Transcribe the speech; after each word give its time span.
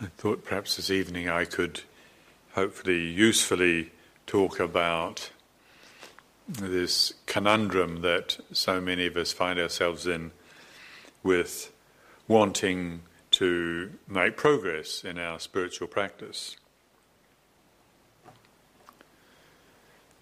I 0.00 0.06
thought 0.16 0.44
perhaps 0.44 0.76
this 0.76 0.90
evening 0.90 1.28
I 1.28 1.44
could 1.44 1.80
hopefully 2.52 3.00
usefully 3.00 3.90
talk 4.28 4.60
about 4.60 5.30
this 6.48 7.14
conundrum 7.26 8.02
that 8.02 8.38
so 8.52 8.80
many 8.80 9.06
of 9.06 9.16
us 9.16 9.32
find 9.32 9.58
ourselves 9.58 10.06
in 10.06 10.30
with 11.24 11.72
wanting 12.28 13.02
to 13.32 13.90
make 14.06 14.36
progress 14.36 15.02
in 15.02 15.18
our 15.18 15.40
spiritual 15.40 15.88
practice. 15.88 16.56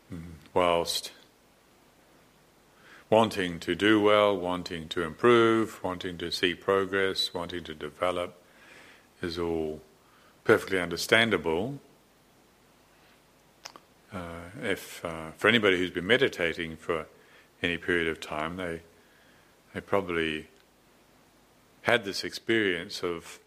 Hmm, 0.08 0.36
whilst 0.54 1.12
wanting 3.10 3.60
to 3.60 3.74
do 3.74 4.00
well, 4.00 4.34
wanting 4.34 4.88
to 4.88 5.02
improve, 5.02 5.84
wanting 5.84 6.16
to 6.16 6.32
see 6.32 6.54
progress, 6.54 7.34
wanting 7.34 7.62
to 7.64 7.74
develop, 7.74 8.42
is 9.22 9.38
all 9.38 9.80
perfectly 10.44 10.80
understandable. 10.80 11.78
Uh, 14.12 14.20
if 14.62 15.04
uh, 15.04 15.30
for 15.36 15.48
anybody 15.48 15.76
who's 15.78 15.90
been 15.90 16.06
meditating 16.06 16.76
for 16.76 17.06
any 17.62 17.76
period 17.76 18.08
of 18.08 18.20
time, 18.20 18.56
they 18.56 18.80
they 19.74 19.80
probably 19.80 20.48
had 21.82 22.04
this 22.04 22.24
experience 22.24 23.02
of 23.02 23.38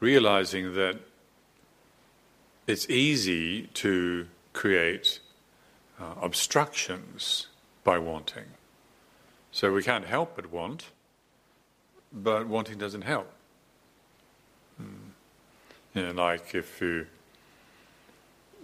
realizing 0.00 0.74
that 0.74 0.98
it's 2.66 2.88
easy 2.88 3.68
to 3.74 4.26
create 4.52 5.20
uh, 6.00 6.14
obstructions 6.20 7.48
by 7.84 7.98
wanting. 7.98 8.46
So 9.50 9.72
we 9.72 9.82
can't 9.82 10.06
help 10.06 10.36
but 10.36 10.50
want, 10.50 10.86
but 12.12 12.46
wanting 12.46 12.78
doesn't 12.78 13.02
help. 13.02 13.30
You 15.94 16.02
know, 16.02 16.12
like 16.12 16.54
if 16.54 16.80
you 16.80 17.06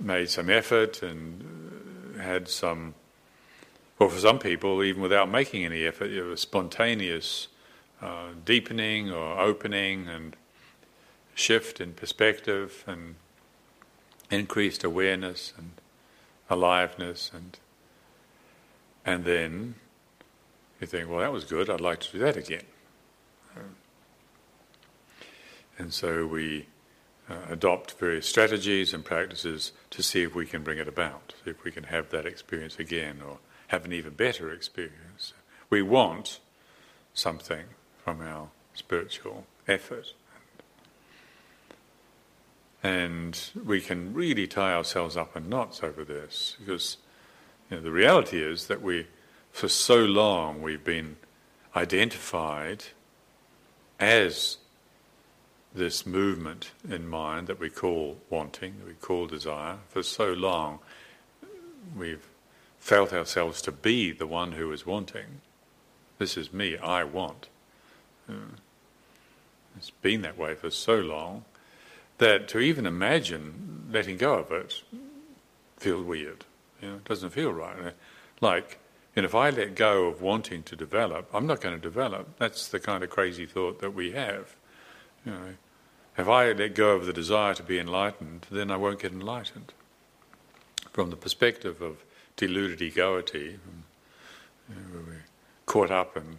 made 0.01 0.31
some 0.31 0.49
effort 0.49 1.03
and 1.03 2.15
uh, 2.17 2.23
had 2.23 2.49
some, 2.49 2.95
well, 3.99 4.09
for 4.09 4.19
some 4.19 4.39
people, 4.39 4.83
even 4.83 5.03
without 5.03 5.31
making 5.31 5.65
any 5.65 5.85
effort, 5.85 6.11
you 6.11 6.25
know, 6.25 6.33
a 6.33 6.37
spontaneous 6.37 7.49
uh, 8.01 8.29
deepening 8.45 9.11
or 9.11 9.39
opening 9.39 10.09
and 10.09 10.37
shift 11.35 11.81
in 11.81 11.93
perspective 11.93 12.85
and 12.87 13.17
increased 14.31 14.85
awareness 14.85 15.53
and 15.57 15.73
aliveness 16.51 17.31
and 17.35 17.59
and 19.05 19.25
then 19.25 19.75
you 20.81 20.87
think, 20.87 21.09
well, 21.09 21.21
that 21.21 21.33
was 21.33 21.45
good. 21.45 21.71
I'd 21.71 21.81
like 21.81 22.01
to 22.01 22.13
do 22.13 22.19
that 22.19 22.37
again. 22.37 22.65
And 25.79 25.95
so 25.95 26.27
we 26.27 26.67
uh, 27.29 27.35
adopt 27.51 27.93
various 27.93 28.27
strategies 28.27 28.95
and 28.95 29.05
practices 29.05 29.73
to 29.91 30.03
see 30.03 30.23
if 30.23 30.35
we 30.35 30.47
can 30.47 30.63
bring 30.63 30.79
it 30.79 30.89
about, 30.89 31.35
if 31.45 31.63
we 31.65 31.71
can 31.71 31.85
have 31.85 32.11
that 32.11 32.27
experience 32.27 32.79
again 32.79 33.21
or 33.27 33.39
have 33.69 33.85
an 33.85 33.93
even 33.93 34.15
better 34.15 34.53
experience. 34.53 35.35
We 35.69 35.83
want 35.83 36.41
something 37.13 37.65
from 38.03 38.23
our 38.23 38.49
spiritual 38.75 39.45
effort. 39.67 40.15
And 42.83 43.39
we 43.65 43.81
can 43.81 44.15
really 44.15 44.47
tie 44.47 44.73
ourselves 44.73 45.17
up 45.17 45.37
in 45.37 45.49
knots 45.49 45.83
over 45.83 46.05
this 46.05 46.57
because 46.59 46.97
you 47.71 47.77
know, 47.77 47.83
the 47.83 47.91
reality 47.91 48.41
is 48.43 48.69
that 48.69 48.81
we, 48.81 49.07
for 49.51 49.69
so 49.69 50.05
long, 50.05 50.63
we've 50.63 50.85
been 50.85 51.17
identified 51.77 52.85
as 54.01 54.59
this 55.79 56.05
movement 56.05 56.73
in 56.91 57.09
mind 57.09 57.47
that 57.47 57.61
we 57.61 57.71
call 57.71 58.19
wanting, 58.29 58.75
that 58.79 58.87
we 58.87 58.95
call 58.95 59.27
desire. 59.27 59.77
For 59.89 60.03
so 60.03 60.33
long, 60.33 60.81
we've 61.97 62.27
felt 62.79 63.13
ourselves 63.13 63.63
to 63.63 63.73
be 63.73 64.13
the 64.13 64.27
one 64.27 64.53
who 64.53 64.73
is 64.73 64.85
wanting. 64.85 65.41
This 66.19 66.37
is 66.37 66.53
me, 66.53 66.77
I 66.77 67.05
want. 67.05 67.49
Uh, 68.29 68.57
it's 69.77 69.91
been 69.91 70.23
that 70.23 70.37
way 70.37 70.55
for 70.55 70.71
so 70.71 70.97
long 70.97 71.45
that 72.19 72.49
to 72.49 72.59
even 72.59 72.85
imagine 72.85 73.89
letting 73.91 74.17
go 74.17 74.35
of 74.35 74.51
it 74.51 74.83
feels 75.77 76.05
weird. 76.05 76.45
You 76.83 76.89
know, 76.89 76.97
it 76.97 77.05
doesn't 77.05 77.31
feel 77.31 77.53
right. 77.53 77.77
Uh, 77.79 77.91
like, 78.41 78.79
and 79.15 79.25
if 79.25 79.35
I 79.35 79.51
let 79.51 79.77
go 79.77 80.07
of 80.07 80.21
wanting 80.21 80.65
to 80.65 80.77
develop, 80.77 81.29
I'm 81.33 81.47
not 81.47 81.61
going 81.61 81.75
to 81.75 81.81
develop. 81.81 82.37
That's 82.39 82.69
the 82.69 82.81
kind 82.81 83.05
of 83.05 83.11
crazy 83.11 83.47
thought 83.47 83.81
that 83.81 83.95
we 83.95 84.13
have. 84.13 84.57
You 85.25 85.33
know, 85.33 85.55
if 86.19 86.29
I 86.29 86.51
let 86.53 86.75
go 86.75 86.97
of 86.97 87.07
the 87.07 87.13
desire 87.13 87.55
to 87.55 87.63
be 87.63 87.79
enlightened, 87.79 88.47
then 88.51 88.71
I 88.73 88.77
won't 88.77 89.01
get 89.01 89.13
enlightened. 89.13 89.73
From 90.93 91.11
the 91.11 91.17
perspective 91.17 91.81
of 91.81 91.99
deluded 92.37 92.83
egoity, 92.83 93.55
um, 93.55 93.85
uh, 94.69 94.75
you 94.75 94.95
know, 94.95 95.05
we're 95.07 95.25
caught 95.67 95.93
up 95.93 96.17
in 96.17 96.39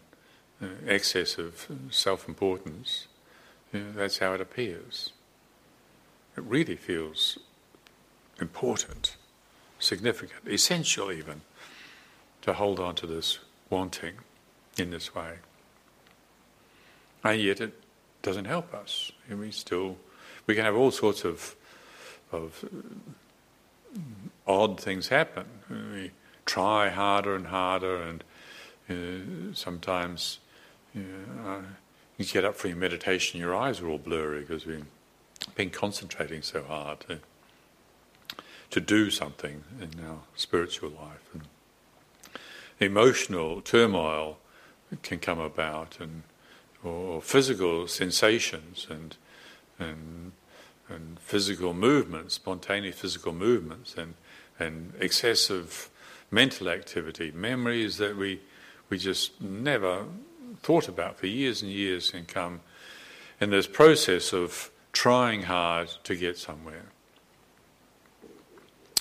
uh, 0.61 0.67
excess 0.85 1.37
of 1.37 1.67
self-importance, 1.89 3.07
you 3.71 3.79
know, 3.79 3.91
that's 3.95 4.17
how 4.17 4.33
it 4.33 4.41
appears. 4.41 5.13
It 6.35 6.43
really 6.43 6.75
feels 6.75 7.37
important, 8.41 9.15
significant, 9.79 10.41
essential 10.45 11.11
even, 11.11 11.41
to 12.41 12.53
hold 12.53 12.79
on 12.79 12.95
to 12.95 13.07
this 13.07 13.39
wanting 13.69 14.15
in 14.77 14.91
this 14.91 15.15
way. 15.15 15.35
And 17.23 17.41
yet 17.41 17.61
it 17.61 17.73
doesn't 18.21 18.45
help 18.45 18.73
us. 18.73 19.11
We 19.29 19.51
still, 19.51 19.97
we 20.45 20.55
can 20.55 20.65
have 20.65 20.75
all 20.75 20.91
sorts 20.91 21.23
of, 21.23 21.55
of 22.31 22.65
odd 24.47 24.79
things 24.79 25.07
happen. 25.07 25.45
We 25.69 26.11
try 26.45 26.89
harder 26.89 27.35
and 27.35 27.47
harder, 27.47 28.01
and 28.01 29.55
sometimes 29.55 30.39
you, 30.93 31.01
know, 31.03 31.49
uh, 31.49 31.61
you 32.17 32.25
get 32.25 32.43
up 32.43 32.55
for 32.55 32.67
your 32.67 32.77
meditation, 32.77 33.39
your 33.39 33.55
eyes 33.55 33.79
are 33.81 33.87
all 33.87 33.97
blurry 33.97 34.41
because 34.41 34.65
we've 34.65 34.85
been 35.55 35.69
concentrating 35.69 36.41
so 36.41 36.63
hard 36.63 36.99
to, 37.01 37.19
to 38.71 38.81
do 38.81 39.09
something 39.09 39.63
in 39.79 40.03
our 40.03 40.19
spiritual 40.35 40.89
life. 40.89 41.23
And 41.33 41.43
emotional 42.79 43.61
turmoil 43.61 44.37
can 45.03 45.19
come 45.19 45.39
about, 45.39 45.99
and 45.99 46.23
or 46.83 47.21
physical 47.21 47.87
sensations 47.87 48.87
and 48.89 49.15
and 49.77 50.31
and 50.87 51.19
physical 51.19 51.73
movements, 51.73 52.33
spontaneous 52.33 52.99
physical 52.99 53.33
movements, 53.33 53.95
and 53.95 54.15
and 54.59 54.93
excessive 54.99 55.89
mental 56.31 56.69
activity, 56.69 57.31
memories 57.31 57.97
that 57.97 58.17
we 58.17 58.41
we 58.89 58.97
just 58.97 59.39
never 59.41 60.05
thought 60.61 60.87
about 60.87 61.19
for 61.19 61.27
years 61.27 61.61
and 61.61 61.71
years 61.71 62.11
can 62.11 62.25
come 62.25 62.61
in 63.39 63.49
this 63.51 63.67
process 63.67 64.33
of 64.33 64.71
trying 64.91 65.43
hard 65.43 65.89
to 66.03 66.15
get 66.15 66.37
somewhere. 66.37 66.85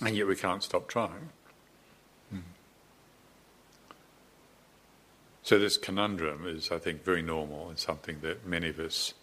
And 0.00 0.16
yet 0.16 0.26
we 0.26 0.36
can't 0.36 0.62
stop 0.62 0.86
trying. 0.86 1.30
So 5.48 5.58
this 5.58 5.78
conundrum 5.78 6.46
is, 6.46 6.70
I 6.70 6.76
think, 6.76 7.02
very 7.02 7.22
normal 7.22 7.70
and 7.70 7.78
something 7.78 8.18
that 8.20 8.46
many 8.46 8.68
of 8.68 8.78
us, 8.78 9.14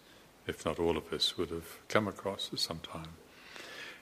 if 0.48 0.64
not 0.64 0.80
all 0.80 0.96
of 0.96 1.12
us, 1.12 1.38
would 1.38 1.50
have 1.50 1.78
come 1.86 2.08
across 2.08 2.50
at 2.52 2.58
some 2.58 2.80
time. 2.80 3.10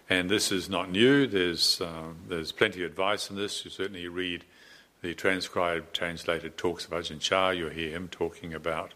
And 0.09 0.31
this 0.31 0.50
is 0.50 0.71
not 0.71 0.91
new. 0.91 1.26
There's 1.26 1.82
um, 1.82 2.17
there's 2.26 2.50
plenty 2.50 2.82
of 2.82 2.91
advice 2.91 3.29
in 3.29 3.37
this. 3.37 3.62
You 3.67 3.71
certainly 3.71 4.09
read 4.09 4.47
the 5.03 5.12
transcribed, 5.12 5.93
translated 5.93 6.56
talks 6.56 6.87
of 6.87 6.93
Ajahn 6.93 7.21
Chah. 7.21 7.50
You'll 7.50 7.69
hear 7.69 7.91
him 7.91 8.09
talking 8.09 8.55
about 8.55 8.94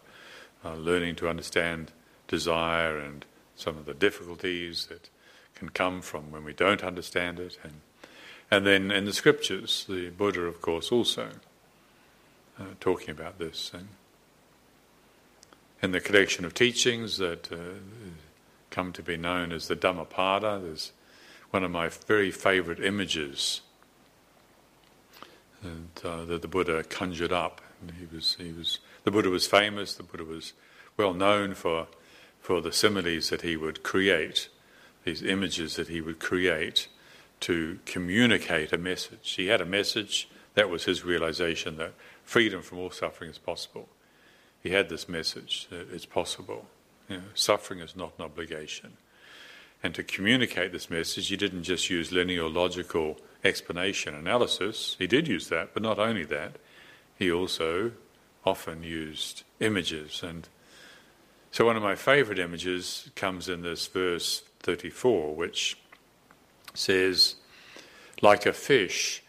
uh, 0.65 0.73
learning 0.73 1.15
to 1.17 1.29
understand 1.29 1.91
desire 2.27 2.97
and 2.97 3.25
some 3.55 3.77
of 3.77 3.85
the 3.85 3.93
difficulties 3.93 4.87
that 4.87 5.11
can 5.53 5.69
come 5.69 6.01
from 6.01 6.31
when 6.31 6.43
we 6.43 6.53
don't 6.53 6.83
understand 6.83 7.39
it, 7.39 7.59
and 7.61 7.81
and 8.49 8.65
then 8.65 8.89
in 8.89 9.05
the 9.05 9.13
scriptures, 9.13 9.85
the 9.87 10.09
Buddha, 10.09 10.41
of 10.41 10.63
course, 10.63 10.91
also 10.91 11.29
uh, 12.59 12.63
talking 12.79 13.09
about 13.09 13.39
this. 13.39 13.71
And 13.73 13.87
in 15.81 15.91
the 15.91 15.99
collection 15.99 16.45
of 16.45 16.53
teachings 16.53 17.17
that 17.17 17.51
uh, 17.51 17.79
come 18.69 18.91
to 18.93 19.01
be 19.01 19.17
known 19.17 19.51
as 19.51 19.67
the 19.67 19.75
Dhammapada, 19.75 20.59
there's 20.61 20.91
one 21.51 21.63
of 21.63 21.71
my 21.71 21.89
very 21.89 22.31
favorite 22.31 22.83
images 22.83 23.61
uh, 25.63 26.25
that 26.25 26.41
the 26.41 26.47
Buddha 26.47 26.83
conjured 26.83 27.31
up. 27.31 27.61
And 27.81 27.91
he 27.91 28.13
was, 28.13 28.35
he 28.37 28.51
was, 28.51 28.79
the 29.03 29.11
Buddha 29.11 29.29
was 29.29 29.47
famous, 29.47 29.95
the 29.95 30.03
Buddha 30.03 30.25
was 30.25 30.53
well 30.97 31.13
known 31.13 31.53
for, 31.53 31.87
for 32.41 32.61
the 32.61 32.73
similes 32.73 33.29
that 33.29 33.41
he 33.41 33.55
would 33.55 33.83
create, 33.83 34.49
these 35.05 35.23
images 35.23 35.75
that 35.77 35.87
he 35.87 36.01
would 36.01 36.19
create 36.19 36.87
to 37.39 37.79
communicate 37.85 38.73
a 38.73 38.77
message. 38.77 39.31
He 39.35 39.47
had 39.47 39.61
a 39.61 39.65
message, 39.65 40.27
that 40.55 40.69
was 40.69 40.83
his 40.83 41.05
realization 41.05 41.77
that 41.77 41.93
freedom 42.29 42.61
from 42.61 42.77
all 42.77 42.91
suffering 42.91 43.31
is 43.31 43.39
possible. 43.39 43.89
He 44.61 44.69
had 44.69 44.87
this 44.87 45.09
message 45.09 45.67
that 45.71 45.91
it's 45.91 46.05
possible. 46.05 46.67
You 47.09 47.17
know, 47.17 47.23
suffering 47.33 47.79
is 47.79 47.95
not 47.95 48.13
an 48.19 48.25
obligation. 48.25 48.97
And 49.81 49.95
to 49.95 50.03
communicate 50.03 50.71
this 50.71 50.91
message, 50.91 51.29
he 51.29 51.37
didn't 51.37 51.63
just 51.63 51.89
use 51.89 52.11
linear 52.11 52.47
logical 52.47 53.17
explanation 53.43 54.13
analysis. 54.13 54.95
He 54.99 55.07
did 55.07 55.27
use 55.27 55.49
that, 55.49 55.73
but 55.73 55.81
not 55.81 55.97
only 55.97 56.23
that, 56.25 56.57
he 57.17 57.31
also 57.31 57.93
often 58.45 58.83
used 58.83 59.41
images. 59.59 60.21
And 60.21 60.47
so, 61.49 61.65
one 61.65 61.77
of 61.77 61.81
my 61.81 61.95
favorite 61.95 62.37
images 62.37 63.09
comes 63.15 63.49
in 63.49 63.63
this 63.63 63.87
verse 63.87 64.43
34, 64.59 65.33
which 65.33 65.79
says, 66.75 67.37
like 68.21 68.45
a 68.45 68.53
fish 68.53 69.23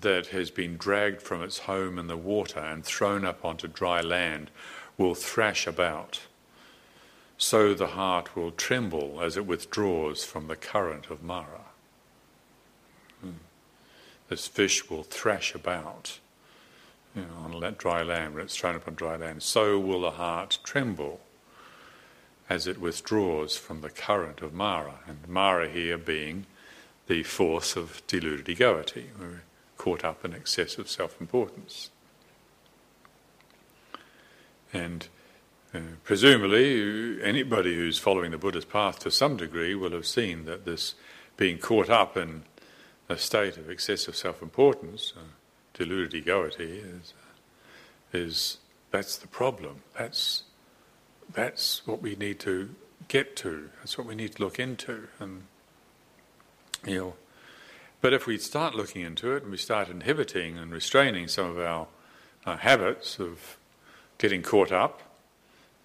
that 0.00 0.28
has 0.28 0.50
been 0.50 0.76
dragged 0.76 1.20
from 1.20 1.42
its 1.42 1.58
home 1.60 1.98
in 1.98 2.06
the 2.06 2.16
water 2.16 2.60
and 2.60 2.84
thrown 2.84 3.24
up 3.24 3.44
onto 3.44 3.68
dry 3.68 4.00
land 4.00 4.50
will 4.96 5.14
thrash 5.14 5.66
about 5.66 6.20
so 7.36 7.74
the 7.74 7.88
heart 7.88 8.36
will 8.36 8.52
tremble 8.52 9.20
as 9.20 9.36
it 9.36 9.44
withdraws 9.44 10.24
from 10.24 10.46
the 10.46 10.54
current 10.54 11.10
of 11.10 11.24
Mara. 11.24 11.66
Hmm. 13.20 13.30
This 14.28 14.46
fish 14.46 14.88
will 14.88 15.02
thrash 15.02 15.52
about 15.52 16.20
you 17.16 17.22
know, 17.22 17.56
on 17.56 17.74
dry 17.78 18.02
land, 18.02 18.34
when 18.34 18.44
it's 18.44 18.56
thrown 18.56 18.76
up 18.76 18.86
on 18.86 18.94
dry 18.94 19.16
land. 19.16 19.42
So 19.42 19.76
will 19.78 20.02
the 20.02 20.12
heart 20.12 20.58
tremble 20.62 21.20
as 22.48 22.68
it 22.68 22.80
withdraws 22.80 23.56
from 23.56 23.80
the 23.80 23.90
current 23.90 24.40
of 24.40 24.54
Mara. 24.54 25.00
And 25.06 25.26
Mara 25.28 25.68
here 25.68 25.98
being 25.98 26.46
the 27.08 27.24
force 27.24 27.76
of 27.76 28.02
deluded 28.06 28.48
egoity. 28.48 29.10
Caught 29.82 30.04
up 30.04 30.24
in 30.24 30.32
excessive 30.32 30.88
self 30.88 31.20
importance. 31.20 31.90
And 34.72 35.08
uh, 35.74 35.80
presumably, 36.04 37.20
anybody 37.20 37.74
who's 37.74 37.98
following 37.98 38.30
the 38.30 38.38
Buddha's 38.38 38.64
path 38.64 39.00
to 39.00 39.10
some 39.10 39.36
degree 39.36 39.74
will 39.74 39.90
have 39.90 40.06
seen 40.06 40.44
that 40.44 40.64
this 40.64 40.94
being 41.36 41.58
caught 41.58 41.90
up 41.90 42.16
in 42.16 42.44
a 43.08 43.18
state 43.18 43.56
of 43.56 43.68
excessive 43.68 44.14
self-importance, 44.14 45.14
uh, 45.16 45.20
deluded 45.74 46.14
egoity, 46.14 46.78
is, 46.78 47.12
uh, 47.18 48.18
is 48.18 48.58
that's 48.92 49.16
the 49.16 49.26
problem. 49.26 49.82
That's 49.98 50.44
that's 51.34 51.84
what 51.88 52.00
we 52.00 52.14
need 52.14 52.38
to 52.38 52.72
get 53.08 53.34
to. 53.38 53.70
That's 53.78 53.98
what 53.98 54.06
we 54.06 54.14
need 54.14 54.36
to 54.36 54.44
look 54.44 54.60
into, 54.60 55.08
and 55.18 55.42
you 56.86 56.98
know. 56.98 57.14
But 58.02 58.12
if 58.12 58.26
we 58.26 58.36
start 58.36 58.74
looking 58.74 59.02
into 59.02 59.30
it 59.32 59.44
and 59.44 59.52
we 59.52 59.56
start 59.56 59.88
inhibiting 59.88 60.58
and 60.58 60.72
restraining 60.72 61.28
some 61.28 61.46
of 61.46 61.58
our 61.60 61.86
uh, 62.44 62.56
habits 62.56 63.20
of 63.20 63.56
getting 64.18 64.42
caught 64.42 64.72
up 64.72 65.02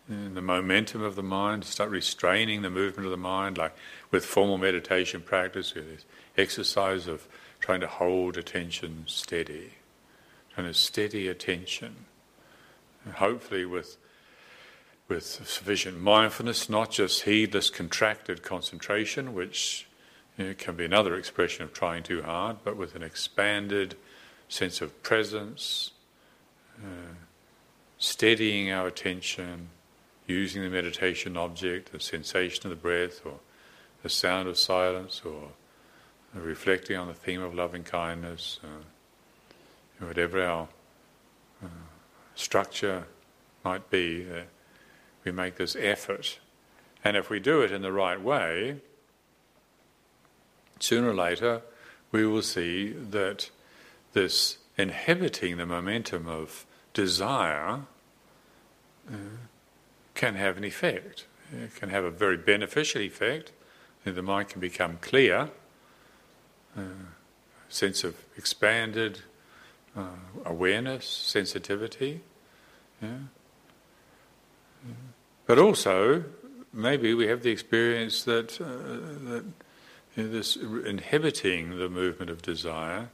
in 0.09 0.33
the 0.33 0.41
momentum 0.41 1.03
of 1.03 1.15
the 1.15 1.21
mind, 1.21 1.63
start 1.63 1.91
restraining 1.91 2.63
the 2.63 2.71
movement 2.71 3.05
of 3.05 3.11
the 3.11 3.17
mind, 3.17 3.59
like 3.59 3.75
with 4.09 4.25
formal 4.25 4.57
meditation 4.57 5.21
practice, 5.21 5.75
with 5.75 5.87
this 5.87 6.05
exercise 6.35 7.07
of 7.07 7.27
trying 7.59 7.81
to 7.81 7.87
hold 7.87 8.35
attention 8.35 9.03
steady, 9.05 9.73
trying 10.55 10.65
to 10.65 10.73
steady 10.73 11.27
attention, 11.27 11.95
and 13.05 13.13
hopefully 13.15 13.65
with 13.65 13.97
with 15.07 15.23
sufficient 15.23 15.97
mindfulness, 16.01 16.67
not 16.69 16.91
just 16.91 17.21
heedless, 17.21 17.69
contracted 17.69 18.43
concentration, 18.43 19.33
which 19.33 19.86
know, 20.37 20.53
can 20.53 20.75
be 20.75 20.85
another 20.85 21.15
expression 21.15 21.63
of 21.63 21.73
trying 21.73 22.03
too 22.03 22.21
hard, 22.21 22.57
but 22.63 22.77
with 22.77 22.95
an 22.95 23.03
expanded 23.03 23.95
sense 24.49 24.81
of 24.81 25.01
presence, 25.03 25.91
uh, 26.83 27.13
steadying 27.97 28.71
our 28.71 28.87
attention 28.87 29.69
using 30.27 30.61
the 30.61 30.69
meditation 30.69 31.37
object, 31.37 31.91
the 31.91 31.99
sensation 31.99 32.65
of 32.65 32.69
the 32.69 32.75
breath, 32.75 33.25
or 33.25 33.39
the 34.03 34.09
sound 34.09 34.47
of 34.47 34.57
silence, 34.57 35.21
or 35.25 35.49
reflecting 36.33 36.97
on 36.97 37.07
the 37.07 37.13
theme 37.13 37.41
of 37.41 37.55
loving 37.55 37.83
kindness, 37.83 38.59
uh, 38.63 40.05
whatever 40.05 40.45
our 40.45 40.67
uh, 41.63 41.67
structure 42.35 43.05
might 43.63 43.89
be, 43.89 44.27
uh, 44.29 44.41
we 45.23 45.31
make 45.31 45.55
this 45.55 45.75
effort. 45.75 46.39
And 47.03 47.17
if 47.17 47.29
we 47.29 47.39
do 47.39 47.61
it 47.61 47.71
in 47.71 47.81
the 47.81 47.91
right 47.91 48.21
way, 48.21 48.77
sooner 50.79 51.09
or 51.09 51.13
later 51.13 51.61
we 52.11 52.25
will 52.25 52.41
see 52.41 52.91
that 52.91 53.49
this 54.13 54.57
inhibiting 54.77 55.57
the 55.57 55.65
momentum 55.65 56.27
of 56.27 56.65
desire 56.93 57.81
uh, 59.09 59.15
can 60.13 60.35
have 60.35 60.57
an 60.57 60.63
effect. 60.63 61.25
It 61.51 61.75
can 61.75 61.89
have 61.89 62.03
a 62.03 62.11
very 62.11 62.37
beneficial 62.37 63.01
effect. 63.01 63.51
The 64.03 64.21
mind 64.21 64.49
can 64.49 64.61
become 64.61 64.97
clear, 65.01 65.49
uh, 66.77 66.81
sense 67.67 68.05
of 68.05 68.15
expanded 68.37 69.19
uh, 69.95 70.05
awareness, 70.45 71.05
sensitivity. 71.05 72.21
Yeah. 73.01 73.17
But 75.45 75.59
also, 75.59 76.23
maybe 76.73 77.13
we 77.13 77.27
have 77.27 77.41
the 77.41 77.51
experience 77.51 78.23
that, 78.23 78.59
uh, 78.61 79.29
that 79.29 79.45
you 80.17 80.23
know, 80.23 80.29
this 80.29 80.57
inhibiting 80.57 81.77
the 81.77 81.87
movement 81.87 82.29
of 82.29 82.41
desire 82.41 83.09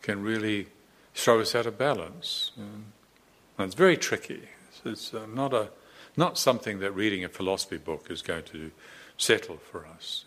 can 0.00 0.22
really 0.22 0.68
throw 1.14 1.40
us 1.40 1.54
out 1.54 1.66
of 1.66 1.76
balance. 1.76 2.52
And 2.56 3.66
it's 3.66 3.74
very 3.74 3.96
tricky. 3.96 4.42
It's, 4.68 4.80
it's 4.84 5.14
uh, 5.14 5.26
not 5.26 5.52
a 5.52 5.70
not 6.16 6.38
something 6.38 6.78
that 6.78 6.92
reading 6.92 7.24
a 7.24 7.28
philosophy 7.28 7.76
book 7.76 8.06
is 8.08 8.22
going 8.22 8.44
to 8.44 8.70
settle 9.18 9.58
for 9.58 9.86
us. 9.86 10.24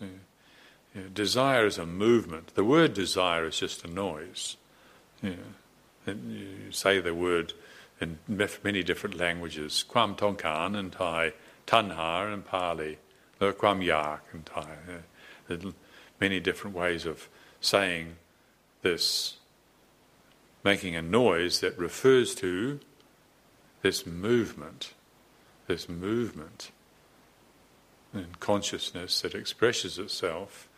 Desire 1.12 1.66
is 1.66 1.78
a 1.78 1.86
movement. 1.86 2.54
The 2.54 2.64
word 2.64 2.94
desire 2.94 3.46
is 3.46 3.58
just 3.58 3.84
a 3.84 3.88
noise. 3.88 4.56
You, 5.20 5.36
you 6.06 6.70
say 6.70 7.00
the 7.00 7.14
word 7.14 7.54
in 8.00 8.18
many 8.28 8.82
different 8.82 9.16
languages, 9.16 9.84
Kwam 9.88 10.16
tonkan 10.16 10.78
in 10.78 10.90
Thai, 10.90 11.32
Tanha 11.66 12.32
in 12.32 12.42
Pali, 12.42 12.98
Kwam 13.40 13.84
Yak 13.84 14.24
in 14.32 14.42
Thai. 14.42 14.68
Many 16.20 16.40
different 16.40 16.76
ways 16.76 17.06
of 17.06 17.28
saying 17.60 18.16
this, 18.82 19.36
making 20.62 20.94
a 20.96 21.02
noise 21.02 21.60
that 21.60 21.78
refers 21.78 22.34
to 22.36 22.80
this 23.82 24.06
movement 24.06 24.92
this 25.70 25.88
movement 25.88 26.72
in 28.12 28.26
consciousness 28.40 29.20
that 29.20 29.36
expresses 29.36 30.00
itself 30.00 30.68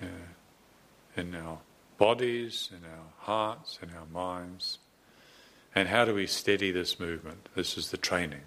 uh, 0.00 0.06
in 1.16 1.34
our 1.34 1.58
bodies, 1.98 2.70
in 2.70 2.88
our 2.88 3.06
hearts, 3.18 3.80
in 3.82 3.90
our 3.90 4.06
minds. 4.06 4.78
And 5.74 5.88
how 5.88 6.04
do 6.04 6.14
we 6.14 6.28
steady 6.28 6.70
this 6.70 7.00
movement? 7.00 7.48
This 7.56 7.76
is 7.76 7.90
the 7.90 7.96
training. 7.96 8.42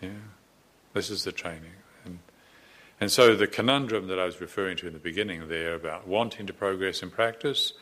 Yeah, 0.00 0.24
this 0.94 1.10
is 1.10 1.24
the 1.24 1.32
training. 1.32 1.76
And, 2.06 2.20
and 3.00 3.10
so 3.10 3.34
the 3.34 3.46
conundrum 3.46 4.08
that 4.08 4.18
I 4.18 4.24
was 4.24 4.40
referring 4.40 4.76
to 4.78 4.86
in 4.86 4.92
the 4.92 4.98
beginning 4.98 5.48
there 5.48 5.74
about 5.74 6.06
wanting 6.06 6.46
to 6.46 6.52
progress 6.52 7.02
in 7.02 7.10
practice, 7.10 7.72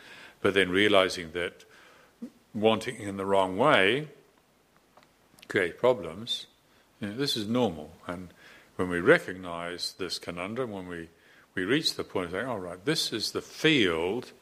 but 0.43 0.55
then 0.55 0.71
realizing 0.71 1.33
that 1.33 1.65
wanting 2.55 2.97
in 2.97 3.17
the 3.17 3.27
wrong 3.27 3.57
way 3.57 4.09
create 5.49 5.79
problems 5.79 6.47
you 7.01 7.09
know, 7.09 7.15
this 7.15 7.37
is 7.37 7.47
normal. 7.47 7.91
And 8.07 8.29
when 8.77 8.89
we 8.89 9.01
recognize 9.01 9.95
this 9.99 10.19
conundrum, 10.19 10.71
when 10.71 10.89
we, 10.89 11.09
we 11.55 11.65
reach 11.65 11.95
the 11.95 12.05
point 12.05 12.27
of 12.27 12.33
saying, 12.33 12.47
all 12.47 12.59
right, 12.59 12.83
this 12.85 13.13
is 13.13 13.33
the 13.33 13.43
field 13.43 14.33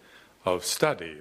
of 0.45 0.65
study, 0.65 1.17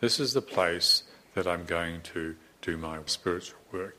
this 0.00 0.20
is 0.20 0.32
the 0.32 0.42
place 0.42 1.04
that 1.34 1.46
I'm 1.46 1.64
going 1.64 2.02
to 2.02 2.36
do 2.62 2.76
my 2.76 2.98
spiritual 3.06 3.58
work. 3.72 3.96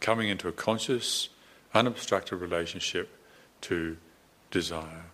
Coming 0.00 0.28
into 0.28 0.48
a 0.48 0.52
conscious, 0.52 1.28
unobstructed 1.74 2.40
relationship 2.40 3.16
to 3.62 3.96
desire. 4.50 5.04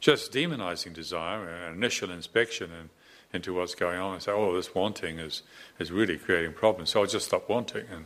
Just 0.00 0.32
demonizing 0.32 0.92
desire, 0.92 1.48
an 1.48 1.74
initial 1.74 2.10
inspection 2.10 2.90
into 3.32 3.54
what's 3.54 3.74
going 3.74 3.98
on 3.98 4.14
and 4.14 4.22
say, 4.22 4.32
oh, 4.32 4.54
this 4.54 4.74
wanting 4.74 5.18
is, 5.18 5.42
is 5.78 5.90
really 5.90 6.18
creating 6.18 6.52
problems, 6.52 6.90
so 6.90 7.00
I'll 7.00 7.06
just 7.06 7.26
stop 7.26 7.48
wanting. 7.48 7.86
And 7.90 8.04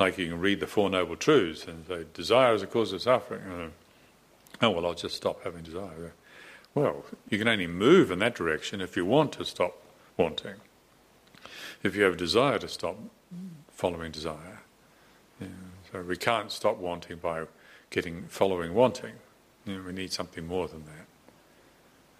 Like 0.00 0.16
you 0.16 0.28
can 0.28 0.40
read 0.40 0.60
the 0.60 0.66
Four 0.66 0.88
Noble 0.88 1.14
Truths 1.14 1.66
and 1.66 1.86
say, 1.86 2.06
desire 2.14 2.54
is 2.54 2.62
a 2.62 2.66
cause 2.66 2.92
of 2.94 3.02
suffering. 3.02 3.42
Uh, 3.42 3.68
oh, 4.62 4.70
well, 4.70 4.86
I'll 4.86 4.94
just 4.94 5.14
stop 5.14 5.44
having 5.44 5.62
desire. 5.62 6.14
Well, 6.74 7.04
you 7.28 7.36
can 7.36 7.46
only 7.46 7.66
move 7.66 8.10
in 8.10 8.20
that 8.20 8.34
direction 8.34 8.80
if 8.80 8.96
you 8.96 9.04
want 9.04 9.32
to 9.32 9.44
stop 9.44 9.76
wanting. 10.16 10.54
If 11.82 11.94
you 11.94 12.04
have 12.04 12.16
desire 12.16 12.58
to 12.58 12.68
stop 12.68 12.96
following 13.70 14.10
desire. 14.10 14.60
Yeah. 15.38 15.48
So 15.92 16.02
we 16.02 16.16
can't 16.16 16.50
stop 16.50 16.78
wanting 16.78 17.18
by 17.18 17.44
getting 17.90 18.24
following 18.28 18.74
wanting. 18.74 19.14
You 19.66 19.76
know, 19.76 19.82
we 19.82 19.92
need 19.92 20.12
something 20.12 20.46
more 20.46 20.68
than 20.68 20.84
that. 20.84 21.06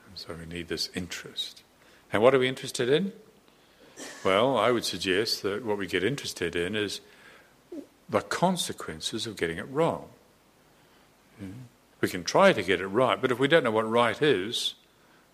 And 0.09 0.17
so 0.17 0.35
we 0.35 0.47
need 0.47 0.69
this 0.69 0.91
interest. 0.95 1.63
And 2.13 2.23
what 2.23 2.35
are 2.35 2.39
we 2.39 2.49
interested 2.49 2.89
in? 2.89 3.13
Well, 4.25 4.57
I 4.57 4.71
would 4.71 4.85
suggest 4.85 5.43
that 5.43 5.65
what 5.65 5.79
we 5.79 5.87
get 5.87 6.03
interested 6.03 6.57
in 6.57 6.75
is 6.75 7.01
the 8.09 8.21
consequences 8.21 9.27
of 9.27 9.37
getting 9.37 9.59
it 9.59 9.69
wrong. 9.71 10.09
Yeah. 11.41 11.49
We 12.01 12.09
can 12.09 12.25
try 12.25 12.53
to 12.53 12.63
get 12.63 12.81
it 12.81 12.87
right, 12.87 13.21
but 13.21 13.31
if 13.31 13.39
we 13.39 13.47
don't 13.47 13.63
know 13.63 13.71
what 13.71 13.89
right 13.89 14.21
is, 14.21 14.75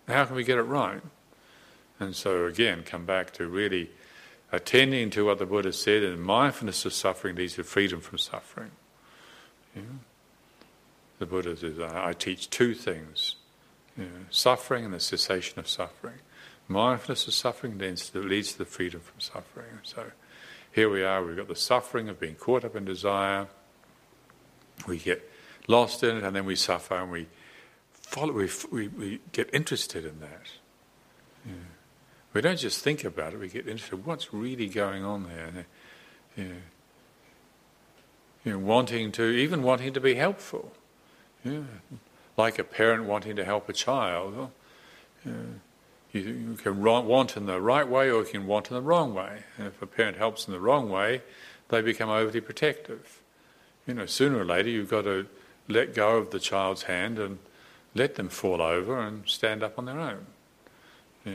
how 0.09 0.25
can 0.25 0.37
we 0.37 0.45
get 0.45 0.59
it 0.59 0.63
right? 0.63 1.01
And 1.99 2.15
so, 2.15 2.47
again, 2.47 2.83
come 2.85 3.07
back 3.07 3.33
to 3.35 3.47
really 3.47 3.91
attending 4.53 5.11
to 5.11 5.25
what 5.25 5.39
the 5.39 5.47
Buddha 5.47 5.73
said, 5.73 6.03
and 6.03 6.21
mindfulness 6.21 6.85
of 6.85 6.93
suffering 6.93 7.37
leads 7.37 7.55
to 7.55 7.65
freedom 7.65 8.01
from 8.01 8.19
suffering. 8.19 8.73
Yeah. 9.75 9.83
The 11.19 11.27
Buddha 11.27 11.57
says, 11.57 11.79
I 11.81 12.13
teach 12.13 12.51
two 12.51 12.75
things 12.75 13.37
suffering 14.31 14.85
and 14.85 14.93
the 14.93 15.01
cessation 15.01 15.59
of 15.59 15.69
suffering. 15.69 16.17
Mindfulness 16.69 17.27
of 17.29 17.35
suffering 17.35 17.79
leads 17.79 18.11
to, 18.11 18.19
leads 18.21 18.53
to 18.53 18.59
the 18.59 18.65
freedom 18.65 19.01
from 19.01 19.21
suffering. 19.21 19.79
So 19.83 20.11
here 20.73 20.91
we 20.91 21.03
are, 21.03 21.25
we've 21.25 21.37
got 21.37 21.49
the 21.49 21.57
suffering 21.57 22.09
of 22.09 22.21
being 22.21 22.35
caught 22.35 22.65
up 22.65 22.77
in 22.77 22.85
desire. 22.85 23.47
We 24.87 24.99
get 24.99 25.31
lost 25.69 26.03
in 26.03 26.19
it 26.19 26.25
and 26.25 26.37
then 26.37 26.45
we 26.45 26.57
suffer 26.57 26.97
and 26.97 27.11
we 27.11 27.29
follow, 27.93 28.33
we, 28.33 28.51
we, 28.71 28.89
we 28.89 29.21
get 29.33 29.49
interested 29.55 30.05
in 30.05 30.21
that. 30.21 30.49
Yeah. 31.47 31.53
We 32.35 32.43
don't 32.43 32.59
just 32.59 32.83
think 32.83 33.05
about 33.05 33.33
it, 33.33 33.41
we 33.41 33.49
get 33.49 33.67
interested. 33.67 34.05
What's 34.05 34.35
really 34.35 34.69
going 34.69 35.05
on 35.05 35.25
there? 35.25 35.67
Yeah. 36.37 36.45
You 38.45 38.53
know, 38.53 38.59
wanting 38.59 39.13
to, 39.13 39.25
even 39.25 39.63
wanting 39.63 39.95
to 39.95 40.01
be 40.01 40.17
helpful. 40.17 40.73
Yeah. 41.47 41.99
Like 42.37 42.59
a 42.59 42.65
parent 42.65 43.05
wanting 43.05 43.37
to 43.37 43.45
help 43.45 43.69
a 43.69 43.73
child. 43.73 44.51
You, 45.25 45.61
you, 46.13 46.59
can 46.63 46.83
want 46.83 47.37
in 47.37 47.47
the 47.47 47.61
right 47.61 47.87
way 47.89 48.11
or 48.11 48.23
you 48.23 48.29
can 48.31 48.47
want 48.47 48.71
in 48.71 48.75
the 48.75 48.83
wrong 48.83 49.15
way. 49.15 49.45
And 49.59 49.67
if 49.67 49.81
a 49.81 49.87
parent 49.87 50.17
helps 50.17 50.47
in 50.47 50.53
the 50.53 50.61
wrong 50.61 50.91
way, 50.91 51.23
they 51.69 51.81
become 51.83 52.09
overly 52.09 52.41
protective. 52.41 53.21
You 53.87 53.95
know, 53.95 54.07
sooner 54.07 54.39
or 54.39 54.45
later 54.45 54.69
you've 54.69 54.91
got 54.91 55.03
to 55.03 55.27
let 55.69 55.95
go 55.95 56.19
of 56.19 56.31
the 56.31 56.39
child's 56.39 56.85
hand 56.85 57.19
and 57.19 57.39
let 57.95 58.15
them 58.17 58.29
fall 58.29 58.61
over 58.61 58.99
and 58.99 59.27
stand 59.27 59.63
up 59.63 59.79
on 59.79 59.87
their 59.87 59.99
own. 59.99 60.27
Yeah. 61.25 61.33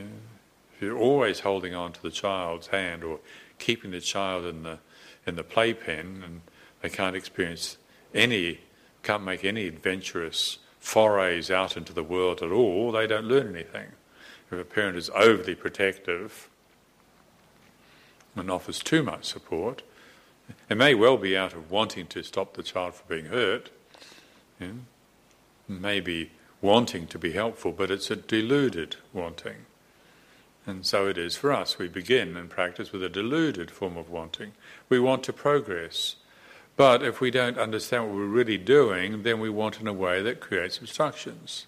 If 0.74 0.82
you're 0.82 0.98
always 0.98 1.40
holding 1.40 1.74
on 1.74 1.92
to 1.92 2.02
the 2.02 2.10
child's 2.10 2.68
hand 2.68 3.04
or 3.04 3.20
keeping 3.58 3.90
the 3.90 4.00
child 4.00 4.44
in 4.44 4.62
the 4.62 4.78
in 5.26 5.36
the 5.36 5.44
playpen 5.44 6.22
and 6.24 6.40
they 6.80 6.88
can't 6.88 7.14
experience 7.14 7.78
any, 8.14 8.60
can't 9.02 9.24
make 9.24 9.44
any 9.44 9.66
adventurous 9.66 10.58
forays 10.78 11.50
out 11.50 11.76
into 11.76 11.92
the 11.92 12.02
world 12.02 12.42
at 12.42 12.50
all, 12.50 12.92
they 12.92 13.06
don't 13.06 13.26
learn 13.26 13.54
anything. 13.54 13.88
If 14.50 14.58
a 14.58 14.64
parent 14.64 14.96
is 14.96 15.10
overly 15.14 15.54
protective 15.54 16.48
and 18.36 18.50
offers 18.50 18.80
too 18.80 19.02
much 19.02 19.24
support, 19.24 19.82
it 20.68 20.76
may 20.76 20.94
well 20.94 21.16
be 21.16 21.36
out 21.36 21.54
of 21.54 21.70
wanting 21.70 22.06
to 22.08 22.22
stop 22.22 22.54
the 22.54 22.62
child 22.62 22.94
from 22.94 23.06
being 23.08 23.26
hurt, 23.26 23.70
yeah? 24.60 24.72
maybe 25.68 26.30
wanting 26.60 27.06
to 27.08 27.18
be 27.18 27.32
helpful, 27.32 27.72
but 27.72 27.90
it's 27.90 28.10
a 28.10 28.16
deluded 28.16 28.96
wanting. 29.12 29.66
And 30.66 30.86
so 30.86 31.08
it 31.08 31.18
is 31.18 31.36
for 31.36 31.52
us. 31.52 31.78
We 31.78 31.88
begin 31.88 32.36
and 32.36 32.48
practice 32.48 32.92
with 32.92 33.02
a 33.02 33.08
deluded 33.08 33.70
form 33.70 33.96
of 33.96 34.10
wanting. 34.10 34.52
We 34.88 35.00
want 35.00 35.24
to 35.24 35.32
progress. 35.32 36.16
But 36.76 37.02
if 37.02 37.20
we 37.20 37.30
don't 37.30 37.58
understand 37.58 38.06
what 38.06 38.14
we're 38.14 38.26
really 38.26 38.58
doing, 38.58 39.22
then 39.22 39.40
we 39.40 39.50
want 39.50 39.80
in 39.80 39.86
a 39.86 39.92
way 39.92 40.22
that 40.22 40.40
creates 40.40 40.78
obstructions. 40.78 41.66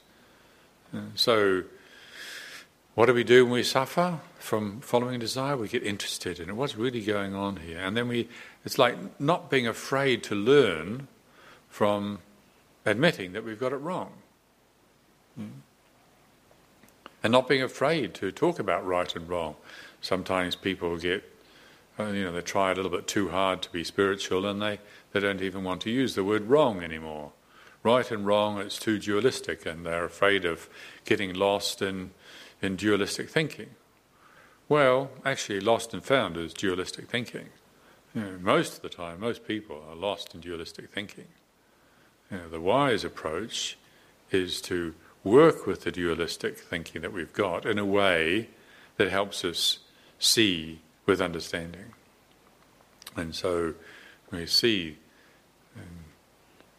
so, 1.15 1.65
what 2.95 3.07
do 3.07 3.15
we 3.15 3.25
do 3.25 3.45
when 3.45 3.55
we 3.55 3.63
suffer 3.65 4.21
from 4.39 4.81
following 4.81 5.19
desire? 5.19 5.57
We 5.57 5.69
get 5.69 5.83
interested 5.83 6.39
in 6.39 6.49
it. 6.49 6.57
What's 6.57 6.77
really 6.77 7.03
going 7.03 7.35
on 7.35 7.57
here? 7.57 7.81
And 7.81 7.97
then 7.97 8.09
we, 8.09 8.29
it's 8.65 8.79
like 8.79 8.97
not 9.21 9.51
being 9.51 9.67
afraid 9.67 10.23
to 10.25 10.35
learn 10.35 11.09
from 11.69 12.21
admitting 12.87 13.33
that 13.33 13.45
we've 13.45 13.59
got 13.59 13.73
it 13.73 13.79
wrong. 13.79 14.13
Mm. 15.39 15.51
And 17.25 17.33
not 17.33 17.49
being 17.49 17.63
afraid 17.63 18.15
to 18.15 18.31
talk 18.31 18.59
about 18.61 18.87
right 18.87 19.15
and 19.17 19.29
wrong. 19.29 19.57
Sometimes 20.01 20.55
people 20.55 20.97
get, 20.99 21.25
uh, 21.99 22.07
you 22.07 22.25
know, 22.25 22.33
they 22.33 22.41
try 22.41 22.73
a 22.73 22.75
little 22.75 22.91
bit 22.91 23.07
too 23.07 23.29
hard 23.29 23.63
to 23.63 23.71
be 23.71 23.85
spiritual 23.85 24.47
and 24.47 24.61
they, 24.61 24.81
they 25.13 25.21
don't 25.21 25.43
even 25.43 25.63
want 25.63 25.81
to 25.83 25.91
use 25.91 26.15
the 26.15 26.25
word 26.25 26.49
wrong 26.49 26.83
anymore. 26.83 27.33
Right 27.83 28.11
and 28.11 28.27
wrong, 28.27 28.59
it's 28.59 28.79
too 28.79 28.99
dualistic 28.99 29.65
and 29.67 29.87
they're 29.87 30.05
afraid 30.05 30.45
of 30.45 30.69
getting 31.05 31.35
lost 31.35 31.83
in, 31.83 32.11
in 32.61 32.77
dualistic 32.77 33.29
thinking. 33.29 33.71
Well, 34.69 35.11
actually, 35.25 35.61
lost 35.61 35.93
and 35.93 36.03
found 36.03 36.37
is 36.37 36.55
dualistic 36.55 37.09
thinking. 37.09 37.51
You 38.15 38.23
know, 38.23 38.39
most 38.41 38.77
of 38.77 38.83
the 38.83 38.89
time, 38.89 39.21
most 39.21 39.47
people 39.47 39.85
are 39.89 39.95
lost 39.95 40.35
in 40.35 40.41
dualistic 40.41 40.91
thinking. 40.91 41.27
You 42.31 42.39
know, 42.39 42.49
the 42.49 42.61
wise 42.61 43.05
approach 43.05 43.77
is 44.31 44.63
to 44.63 44.95
work 45.23 45.67
with 45.67 45.83
the 45.83 45.93
dualistic 45.93 46.59
thinking 46.59 47.03
that 47.03 47.13
we've 47.13 47.33
got 47.33 47.67
in 47.67 47.79
a 47.79 47.85
way 47.85 48.49
that 48.97 49.11
helps 49.11 49.45
us 49.45 49.81
see 50.19 50.81
with 51.07 51.21
understanding. 51.21 51.93
And 53.17 53.35
so 53.35 53.75
we 54.31 54.47
see 54.47 54.99
um, 55.77 55.83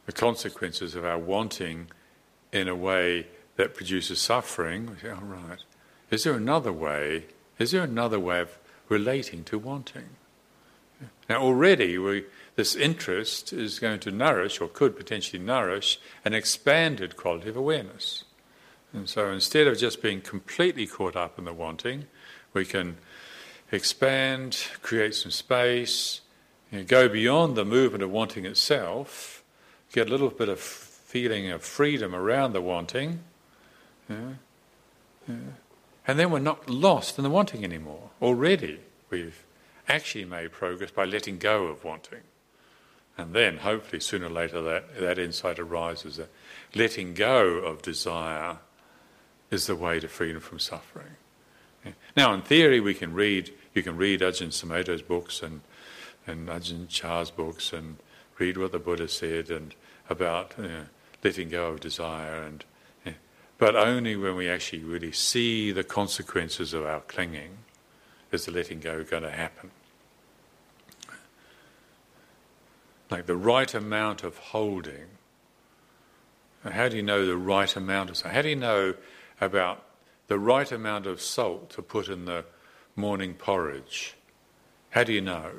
the 0.05 0.12
consequences 0.12 0.96
of 0.96 1.05
our 1.05 1.17
wanting 1.17 1.88
in 2.51 2.67
a 2.67 2.75
way 2.75 3.27
that 3.55 3.74
produces 3.74 4.20
suffering. 4.20 4.88
We 4.88 4.98
say, 4.98 5.10
all 5.10 5.20
oh, 5.22 5.25
right, 5.25 5.60
is 6.10 6.24
there 6.24 6.34
another 6.34 6.74
way? 6.74 7.25
Is 7.60 7.72
there 7.72 7.84
another 7.84 8.20
way 8.20 8.41
of 8.41 8.58
relating 8.89 9.44
to 9.46 9.58
wanting? 9.58 10.10
Now, 11.29 11.41
already 11.41 11.98
we, 11.98 12.25
this 12.55 12.75
interest 12.75 13.51
is 13.51 13.79
going 13.79 14.00
to 14.01 14.12
nourish, 14.12 14.62
or 14.62 14.67
could 14.67 14.96
potentially 14.96 15.41
nourish, 15.41 16.00
an 16.24 16.34
expanded 16.34 17.17
quality 17.17 17.50
of 17.50 17.58
awareness. 17.58 18.24
And 18.94 19.10
so 19.10 19.29
instead 19.29 19.67
of 19.67 19.77
just 19.77 20.01
being 20.01 20.22
completely 20.22 20.88
caught 20.88 21.15
up 21.15 21.38
in 21.38 21.46
the 21.46 21.53
wanting, 21.53 22.05
we 22.53 22.63
can 22.63 22.98
expand, 23.72 24.57
create 24.81 25.15
some 25.15 25.31
space, 25.31 26.22
you 26.72 26.79
know, 26.79 26.84
go 26.86 27.10
beyond 27.10 27.55
the 27.55 27.65
movement 27.65 28.03
of 28.03 28.12
wanting 28.12 28.45
itself, 28.45 29.43
get 29.91 30.07
a 30.07 30.12
little 30.12 30.29
bit 30.29 30.50
of 30.50 30.60
feeling 30.60 31.50
of 31.50 31.63
freedom 31.63 32.13
around 32.15 32.53
the 32.53 32.62
wanting, 32.62 33.19
and 36.07 36.19
then 36.19 36.29
we're 36.29 36.39
not 36.39 36.69
lost 36.69 37.17
in 37.17 37.24
the 37.24 37.29
wanting 37.29 37.63
anymore. 37.63 38.10
Already 38.22 38.79
we've 39.10 39.43
actually 39.88 40.25
made 40.25 40.51
progress 40.51 40.91
by 40.91 41.05
letting 41.05 41.38
go 41.38 41.65
of 41.65 41.84
wanting. 41.84 42.22
And 43.17 43.34
then, 43.34 43.57
hopefully, 43.57 44.01
sooner 44.01 44.25
or 44.25 44.29
later, 44.29 44.62
that, 44.62 45.00
that 45.00 45.17
insight 45.17 45.57
arises 45.57 46.17
that 46.17 46.29
letting 46.74 47.13
go 47.13 47.60
of 47.60 47.81
desire 47.81 48.57
is 49.50 49.67
the 49.67 49.75
way 49.75 50.01
to 50.01 50.07
freedom 50.10 50.41
from 50.41 50.60
suffering. 50.60 51.15
Now, 52.15 52.34
in 52.34 52.42
theory, 52.42 52.80
we 52.80 52.94
can 52.94 53.13
read, 53.13 53.54
you 53.74 53.84
can 53.84 53.98
read 53.98 54.22
Ajahn 54.22 54.51
Sumedho's 54.51 55.01
books 55.01 55.42
and, 55.42 55.62
and 56.25 56.48
Ajahn 56.48 56.88
Chah's 56.88 57.32
books 57.32 57.74
and 57.74 57.98
read 58.39 58.58
what 58.58 58.72
the 58.72 58.80
Buddha 58.80 59.08
said 59.08 59.50
and 59.50 59.75
about 60.10 60.54
you 60.58 60.68
know, 60.68 60.86
letting 61.24 61.50
go 61.50 61.68
of 61.68 61.80
desire 61.80 62.42
and 62.42 62.63
but 63.58 63.75
only 63.75 64.15
when 64.15 64.36
we 64.36 64.50
actually 64.50 64.84
really 64.84 65.12
see 65.12 65.72
the 65.72 65.84
consequences 65.84 66.74
of 66.74 66.86
our 66.86 67.00
clinging 67.01 67.58
is 68.32 68.46
the 68.46 68.51
letting 68.51 68.80
go 68.80 69.04
going 69.04 69.24
to 69.24 69.32
happen. 69.32 69.72
Like 73.10 73.27
the 73.27 73.38
right 73.38 73.74
amount 73.74 74.24
of 74.24 74.38
holding. 74.38 75.06
How 76.63 76.89
do 76.89 76.98
you 76.98 77.04
know 77.04 77.25
the 77.25 77.38
right 77.38 77.74
amount 77.75 78.10
of 78.10 78.20
How 78.22 78.42
do 78.42 78.50
you 78.50 78.56
know 78.56 78.96
about 79.39 79.84
the 80.27 80.39
right 80.39 80.72
amount 80.72 81.05
of 81.05 81.22
salt 81.22 81.70
to 81.72 81.82
put 81.82 82.08
in 82.08 82.25
the 82.25 82.46
morning 82.96 83.34
porridge? 83.34 84.15
How 84.91 85.03
do 85.03 85.13
you 85.13 85.22
know? 85.22 85.51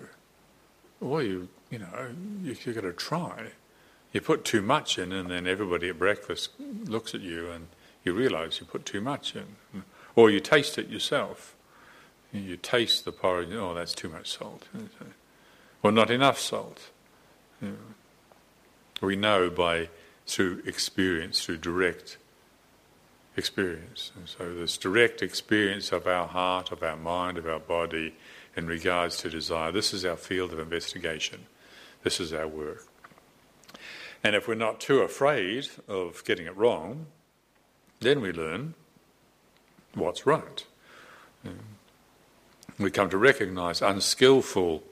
Well, 1.00 1.22
you 1.22 1.48
you 1.70 1.78
know 1.78 2.08
you, 2.42 2.56
you've 2.64 2.74
got 2.74 2.82
to 2.82 2.92
try. 2.92 3.48
You 4.12 4.20
put 4.20 4.44
too 4.44 4.62
much 4.62 4.98
in, 4.98 5.12
and 5.12 5.30
then 5.30 5.46
everybody 5.46 5.88
at 5.88 5.98
breakfast 5.98 6.50
looks 6.58 7.14
at 7.14 7.20
you, 7.20 7.50
and 7.50 7.68
you 8.04 8.14
realise 8.14 8.60
you 8.60 8.66
put 8.66 8.86
too 8.86 9.00
much 9.00 9.34
in, 9.36 9.82
or 10.14 10.30
you 10.30 10.40
taste 10.40 10.78
it 10.78 10.88
yourself. 10.88 11.54
You 12.32 12.56
taste 12.56 13.04
the 13.04 13.12
porridge. 13.12 13.52
Oh, 13.52 13.74
that's 13.74 13.94
too 13.94 14.08
much 14.08 14.30
salt. 14.36 14.66
or 15.82 15.92
not 15.92 16.10
enough 16.10 16.38
salt. 16.38 16.90
We 19.00 19.16
know 19.16 19.50
by 19.50 19.88
through 20.26 20.62
experience, 20.66 21.44
through 21.44 21.58
direct 21.58 22.16
experience. 23.36 24.12
And 24.16 24.28
so, 24.28 24.54
this 24.54 24.76
direct 24.78 25.22
experience 25.22 25.92
of 25.92 26.06
our 26.06 26.26
heart, 26.26 26.72
of 26.72 26.82
our 26.82 26.96
mind, 26.96 27.38
of 27.38 27.46
our 27.46 27.60
body 27.60 28.14
in 28.56 28.66
regards 28.66 29.18
to 29.18 29.30
desire, 29.30 29.70
this 29.70 29.92
is 29.92 30.04
our 30.04 30.16
field 30.16 30.52
of 30.52 30.58
investigation. 30.58 31.46
This 32.02 32.20
is 32.20 32.32
our 32.32 32.48
work. 32.48 32.86
And 34.24 34.34
if 34.34 34.48
we're 34.48 34.54
not 34.54 34.80
too 34.80 35.00
afraid 35.00 35.68
of 35.86 36.24
getting 36.24 36.46
it 36.46 36.56
wrong, 36.56 37.06
then 38.00 38.20
we 38.20 38.32
learn 38.32 38.74
what's 39.94 40.26
right. 40.26 40.64
We 42.78 42.90
come 42.90 43.08
to 43.10 43.16
recognize 43.16 43.80
unskillful 43.80 44.82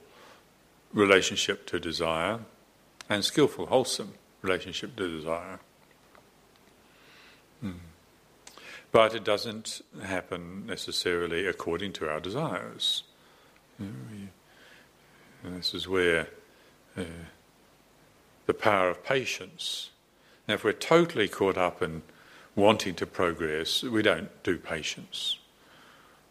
relationship 0.92 1.66
to 1.66 1.78
desire 1.78 2.40
and 3.10 3.24
skillful, 3.24 3.66
wholesome 3.66 4.14
relationship 4.40 4.96
to 4.96 5.16
desire. 5.18 5.60
Hmm. 7.60 7.72
But 8.94 9.12
it 9.12 9.24
doesn't 9.24 9.82
happen 10.04 10.66
necessarily 10.66 11.48
according 11.48 11.94
to 11.94 12.08
our 12.08 12.20
desires. 12.20 13.02
And 15.42 15.58
this 15.58 15.74
is 15.74 15.88
where 15.88 16.28
uh, 16.96 17.02
the 18.46 18.54
power 18.54 18.88
of 18.88 19.02
patience. 19.02 19.90
Now, 20.46 20.54
if 20.54 20.62
we're 20.62 20.72
totally 20.72 21.26
caught 21.26 21.58
up 21.58 21.82
in 21.82 22.02
wanting 22.54 22.94
to 22.94 23.04
progress, 23.04 23.82
we 23.82 24.00
don't 24.00 24.30
do 24.44 24.58
patience. 24.58 25.38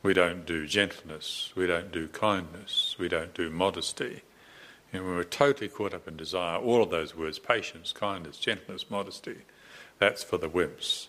We 0.01 0.13
don't 0.13 0.46
do 0.46 0.65
gentleness. 0.65 1.51
We 1.58 1.67
don't 1.67 1.91
do 1.91 2.08
kindness. 2.08 2.96
We 2.98 3.10
don't 3.10 3.34
do 3.34 3.50
modesty. 3.50 4.22
And 4.93 5.03
when 5.03 5.15
we're 5.15 5.25
totally 5.25 5.67
caught 5.67 5.93
up 5.93 6.08
in 6.08 6.15
desire, 6.15 6.60
all 6.60 6.82
of 6.82 6.91
those 6.91 7.13
words 7.13 7.39
patience, 7.39 7.91
kindness, 7.91 8.38
gentleness, 8.38 8.89
modesty 8.89 9.39
that's 10.00 10.24
for 10.24 10.38
the 10.38 10.50
wimps. 10.50 11.08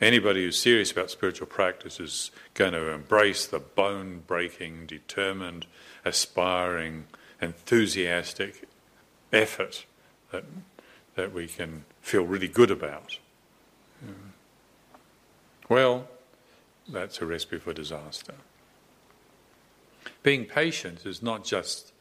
Anybody 0.00 0.44
who's 0.44 0.58
serious 0.58 0.90
about 0.90 1.10
spiritual 1.10 1.46
practice 1.46 2.00
is 2.00 2.30
going 2.54 2.72
to 2.72 2.90
embrace 2.90 3.46
the 3.46 3.58
bone 3.58 4.22
breaking, 4.26 4.86
determined, 4.86 5.66
aspiring, 6.04 7.06
enthusiastic 7.40 8.68
effort 9.32 9.84
that, 10.32 10.44
that 11.14 11.32
we 11.32 11.46
can 11.46 11.84
feel 12.00 12.22
really 12.22 12.48
good 12.48 12.70
about. 12.70 13.18
Yeah. 14.02 14.12
Well, 15.68 16.08
that's 16.88 17.20
a 17.20 17.26
recipe 17.26 17.58
for 17.58 17.72
disaster. 17.72 18.34
Being 20.22 20.44
patient 20.44 21.06
is 21.06 21.22
not 21.22 21.44
just 21.44 21.92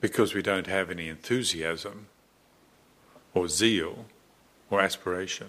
because 0.00 0.34
we 0.34 0.42
don't 0.42 0.66
have 0.66 0.90
any 0.90 1.08
enthusiasm 1.08 2.06
or 3.34 3.48
zeal 3.48 4.06
or 4.70 4.80
aspiration. 4.80 5.48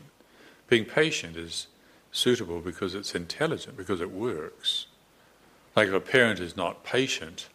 Being 0.74 0.86
patient 0.86 1.38
is 1.38 1.68
suitable 2.12 2.60
because 2.60 2.96
it's 2.96 3.14
intelligent, 3.14 3.78
because 3.78 4.02
it 4.02 4.10
works. 4.10 4.88
Like 5.76 5.90
if 5.90 5.94
a 5.94 6.00
parent 6.00 6.40
is 6.40 6.58
not 6.58 6.84
patient 6.84 7.48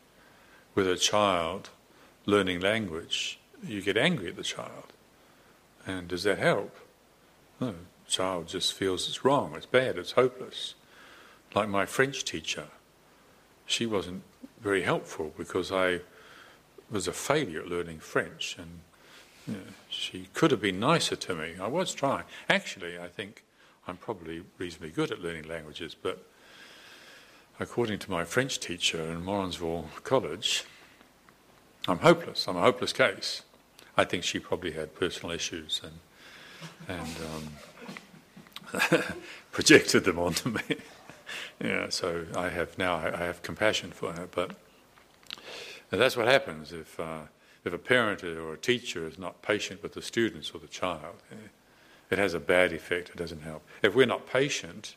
with 0.76 0.86
a 0.86 0.94
child 0.94 1.70
learning 2.26 2.60
language, 2.60 3.40
you 3.60 3.82
get 3.82 3.96
angry 3.96 4.28
at 4.28 4.36
the 4.36 4.44
child. 4.44 4.92
And 5.84 6.06
does 6.06 6.22
that 6.22 6.38
help? 6.38 6.76
No, 7.60 7.74
the 8.04 8.08
child 8.08 8.46
just 8.46 8.72
feels 8.72 9.08
it's 9.08 9.24
wrong, 9.24 9.56
it's 9.56 9.66
bad, 9.66 9.98
it's 9.98 10.12
hopeless. 10.12 10.76
Like 11.56 11.68
my 11.68 11.86
French 11.86 12.24
teacher, 12.24 12.68
she 13.66 13.84
wasn't 13.84 14.22
very 14.60 14.82
helpful 14.82 15.34
because 15.36 15.72
I 15.72 16.02
was 16.88 17.08
a 17.08 17.12
failure 17.12 17.62
at 17.62 17.66
learning 17.66 17.98
French, 17.98 18.54
and 18.56 18.78
she 19.88 20.28
could 20.34 20.50
have 20.50 20.60
been 20.60 20.80
nicer 20.80 21.16
to 21.16 21.34
me. 21.34 21.54
I 21.60 21.66
was 21.66 21.94
trying. 21.94 22.24
Actually, 22.48 22.98
I 22.98 23.08
think 23.08 23.44
I'm 23.86 23.96
probably 23.96 24.42
reasonably 24.58 24.90
good 24.90 25.10
at 25.10 25.20
learning 25.20 25.48
languages, 25.48 25.94
but 25.94 26.24
according 27.58 27.98
to 28.00 28.10
my 28.10 28.24
French 28.24 28.60
teacher 28.60 29.00
in 29.00 29.24
Morrinsville 29.24 29.88
College, 30.04 30.64
I'm 31.86 31.98
hopeless. 31.98 32.46
I'm 32.46 32.56
a 32.56 32.60
hopeless 32.60 32.92
case. 32.92 33.42
I 33.96 34.04
think 34.04 34.24
she 34.24 34.38
probably 34.38 34.72
had 34.72 34.94
personal 34.94 35.34
issues 35.34 35.80
and 35.82 35.94
and 36.88 37.16
um, 37.32 39.02
projected 39.52 40.04
them 40.04 40.18
onto 40.18 40.50
me. 40.50 40.62
yeah, 41.64 41.88
so 41.88 42.26
I 42.36 42.48
have 42.48 42.76
now 42.78 42.96
I 42.96 43.24
have 43.24 43.42
compassion 43.42 43.90
for 43.90 44.12
her, 44.12 44.28
but 44.30 44.54
that's 45.90 46.16
what 46.16 46.26
happens 46.28 46.72
if, 46.72 47.00
uh, 47.00 47.22
if 47.68 47.74
a 47.74 47.78
parent 47.78 48.24
or 48.24 48.54
a 48.54 48.58
teacher 48.58 49.06
is 49.06 49.18
not 49.18 49.42
patient 49.42 49.82
with 49.82 49.94
the 49.94 50.02
students 50.02 50.50
or 50.52 50.58
the 50.58 50.66
child. 50.66 51.16
Eh, 51.30 51.36
it 52.10 52.18
has 52.18 52.34
a 52.34 52.40
bad 52.40 52.72
effect, 52.72 53.10
it 53.10 53.16
doesn't 53.16 53.42
help. 53.42 53.62
If 53.82 53.94
we're 53.94 54.06
not 54.06 54.26
patient, 54.26 54.96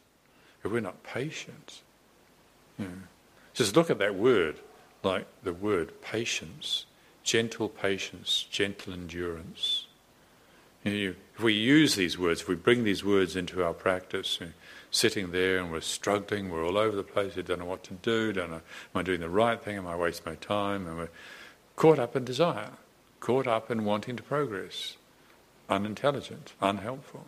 if 0.63 0.71
we're 0.71 0.79
not 0.79 1.03
patient, 1.03 1.81
just 3.53 3.75
look 3.75 3.89
at 3.89 3.99
that 3.99 4.15
word, 4.15 4.59
like 5.03 5.27
the 5.43 5.53
word 5.53 6.01
patience, 6.01 6.85
gentle 7.23 7.69
patience, 7.69 8.47
gentle 8.49 8.93
endurance. 8.93 9.87
If 10.83 11.15
we 11.39 11.53
use 11.53 11.95
these 11.95 12.17
words, 12.17 12.41
if 12.41 12.47
we 12.47 12.55
bring 12.55 12.83
these 12.83 13.03
words 13.03 13.35
into 13.35 13.63
our 13.63 13.73
practice, 13.73 14.39
sitting 14.89 15.31
there 15.31 15.59
and 15.59 15.71
we're 15.71 15.81
struggling, 15.81 16.49
we're 16.49 16.65
all 16.65 16.77
over 16.77 16.95
the 16.95 17.03
place, 17.03 17.35
we 17.35 17.43
don't 17.43 17.59
know 17.59 17.65
what 17.65 17.83
to 17.83 17.93
do, 17.95 18.33
don't 18.33 18.49
know, 18.49 18.55
am 18.55 18.95
I 18.95 19.03
doing 19.03 19.19
the 19.19 19.29
right 19.29 19.61
thing, 19.61 19.77
am 19.77 19.85
I 19.85 19.95
wasting 19.95 20.31
my 20.31 20.35
time, 20.35 20.87
and 20.87 20.97
we're 20.97 21.09
caught 21.75 21.99
up 21.99 22.15
in 22.15 22.25
desire, 22.25 22.71
caught 23.19 23.47
up 23.47 23.71
in 23.71 23.85
wanting 23.85 24.15
to 24.17 24.23
progress, 24.23 24.97
unintelligent, 25.69 26.53
unhelpful. 26.61 27.25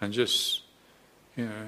And 0.00 0.12
just, 0.12 0.62
you 1.36 1.46
know, 1.46 1.66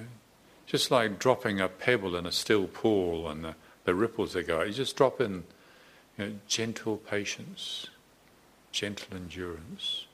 just 0.67 0.91
like 0.91 1.19
dropping 1.19 1.61
a 1.61 1.69
pebble 1.69 2.17
in 2.17 2.27
a 2.27 2.33
still 2.33 2.67
pool 2.67 3.29
and 3.29 3.45
the, 3.45 3.55
the 3.85 3.95
ripples 3.95 4.33
that 4.33 4.47
go, 4.47 4.63
you 4.63 4.73
just 4.73 4.97
drop 4.97 5.21
in 5.21 5.45
you 6.17 6.25
know, 6.27 6.33
gentle 6.47 6.97
patience, 6.97 7.89
gentle 8.71 9.17
endurance. 9.17 10.07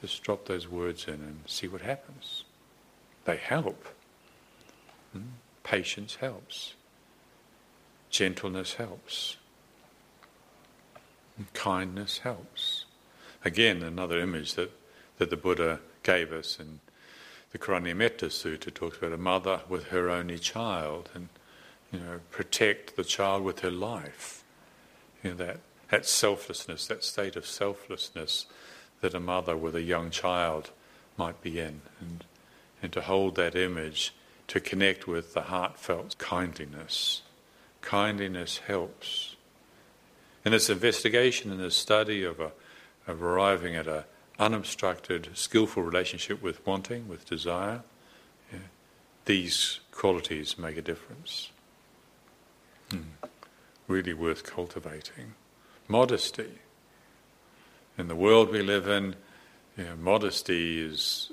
Just 0.00 0.22
drop 0.22 0.46
those 0.46 0.66
words 0.66 1.04
in 1.06 1.14
and 1.14 1.40
see 1.46 1.68
what 1.68 1.82
happens. 1.82 2.44
They 3.26 3.36
help. 3.36 3.86
Hmm? 5.12 5.22
Patience 5.62 6.16
helps. 6.16 6.74
Gentleness 8.08 8.74
helps. 8.74 9.36
Kindness 11.54 12.18
helps. 12.18 12.84
Again, 13.44 13.82
another 13.82 14.20
image 14.20 14.54
that, 14.54 14.70
that 15.18 15.30
the 15.30 15.36
Buddha 15.36 15.80
gave 16.02 16.32
us 16.32 16.58
in 16.58 16.80
the 17.52 17.58
Karaniya 17.58 18.10
Sutta 18.10 18.72
talks 18.72 18.98
about 18.98 19.12
a 19.12 19.18
mother 19.18 19.60
with 19.68 19.88
her 19.88 20.08
only 20.08 20.38
child 20.38 21.10
and 21.14 21.28
you 21.92 21.98
know 21.98 22.20
protect 22.30 22.96
the 22.96 23.04
child 23.04 23.42
with 23.42 23.60
her 23.60 23.70
life. 23.70 24.44
You 25.22 25.30
know 25.30 25.36
that 25.36 25.60
that 25.90 26.06
selflessness, 26.06 26.86
that 26.86 27.02
state 27.02 27.34
of 27.34 27.44
selflessness 27.44 28.46
that 29.00 29.14
a 29.14 29.20
mother 29.20 29.56
with 29.56 29.74
a 29.74 29.82
young 29.82 30.10
child 30.10 30.70
might 31.16 31.42
be 31.42 31.58
in, 31.58 31.82
and 32.00 32.24
and 32.82 32.92
to 32.92 33.00
hold 33.00 33.34
that 33.34 33.56
image 33.56 34.14
to 34.46 34.60
connect 34.60 35.06
with 35.06 35.34
the 35.34 35.42
heartfelt 35.42 36.18
kindliness. 36.18 37.22
Kindliness 37.82 38.58
helps. 38.58 39.36
In 40.44 40.52
this 40.52 40.70
investigation 40.70 41.50
and 41.50 41.60
this 41.60 41.76
study 41.76 42.24
of, 42.24 42.40
a, 42.40 42.52
of 43.06 43.22
arriving 43.22 43.76
at 43.76 43.86
an 43.86 44.04
unobstructed, 44.38 45.28
skillful 45.34 45.82
relationship 45.82 46.42
with 46.42 46.66
wanting, 46.66 47.08
with 47.08 47.28
desire, 47.28 47.82
yeah, 48.52 48.58
these 49.26 49.80
qualities 49.92 50.58
make 50.58 50.76
a 50.76 50.82
difference. 50.82 51.50
Hmm. 52.90 53.02
Really 53.86 54.14
worth 54.14 54.44
cultivating. 54.44 55.34
Modesty. 55.88 56.58
In 57.98 58.08
the 58.08 58.16
world 58.16 58.50
we 58.50 58.62
live 58.62 58.88
in, 58.88 59.16
you 59.76 59.84
know, 59.84 59.96
modesty 59.96 60.80
is 60.80 61.30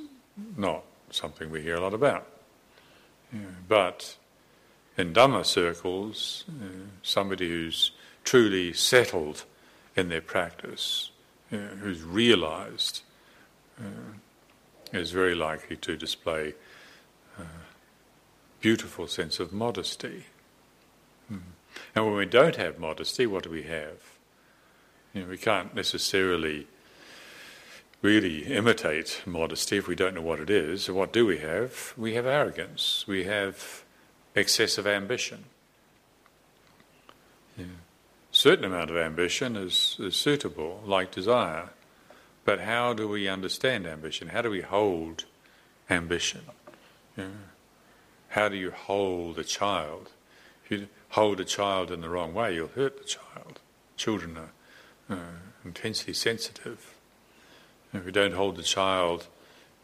not 0.58 0.84
something 1.12 1.50
we 1.50 1.62
hear 1.62 1.76
a 1.76 1.80
lot 1.80 1.93
about. 1.93 2.28
Yeah, 3.32 3.39
but 3.67 4.17
in 4.98 5.13
Dhamma 5.13 5.46
circles, 5.46 6.46
somebody 7.04 7.48
who's 7.48 7.91
truly 8.28 8.74
settled 8.74 9.46
in 9.96 10.10
their 10.10 10.20
practice, 10.20 11.12
uh, 11.50 11.56
who's 11.80 12.04
realized, 12.04 13.02
uh, 13.80 14.12
is 14.92 15.12
very 15.12 15.34
likely 15.34 15.78
to 15.78 15.96
display 15.96 16.54
a 17.40 17.44
beautiful 18.60 19.08
sense 19.08 19.40
of 19.40 19.54
modesty. 19.54 20.26
Mm. 21.32 21.40
And 21.96 22.06
when 22.06 22.16
we 22.16 22.26
don't 22.26 22.58
have 22.58 22.78
modesty, 22.78 23.26
what 23.26 23.44
do 23.44 23.50
we 23.50 23.63
have? 23.63 24.00
You 25.13 25.22
know, 25.22 25.30
we 25.30 25.38
can't 25.38 25.74
necessarily 25.74 26.68
really 28.02 28.44
imitate 28.44 29.22
modesty 29.26 29.78
if 29.78 29.88
we 29.88 29.96
don't 29.96 30.16
know 30.16 30.22
what 30.22 30.42
it 30.42 30.50
is. 30.50 30.84
So 30.84 30.94
what 30.94 31.13
do 31.13 31.26
we 31.26 31.38
have? 31.38 31.94
We 31.96 32.16
have 32.16 32.26
arrogance. 32.26 33.06
We 33.08 33.24
have 33.24 33.86
excessive 34.36 34.86
ambition. 34.86 35.46
Yeah. 37.58 37.87
Certain 38.38 38.65
amount 38.65 38.91
of 38.91 38.97
ambition 38.97 39.56
is, 39.56 39.95
is 40.00 40.15
suitable, 40.15 40.82
like 40.86 41.12
desire. 41.12 41.69
But 42.45 42.62
how 42.62 42.93
do 42.93 43.08
we 43.08 43.28
understand 43.28 43.88
ambition? 43.88 44.30
How 44.30 44.43
do 44.43 44.52
we 44.52 44.62
hold 44.62 45.26
ambition? 45.89 46.41
How 48.30 48.47
do 48.47 48.56
you 48.56 48.71
hold 48.71 49.39
a 49.39 49.43
child? 49.43 50.12
If 50.63 50.71
you 50.71 50.88
hold 51.10 51.39
a 51.39 51.45
child 51.45 51.91
in 51.91 52.02
the 52.02 52.10
wrong 52.10 52.34
way, 52.34 52.54
you'll 52.54 52.67
hurt 52.67 52.97
the 52.97 53.04
child. 53.04 53.60
Children 53.95 54.38
are 54.38 55.15
uh, 55.15 55.39
intensely 55.65 56.13
sensitive. 56.13 56.93
If 57.91 58.06
you 58.06 58.12
don't 58.12 58.34
hold 58.34 58.56
the 58.56 58.63
child 58.63 59.28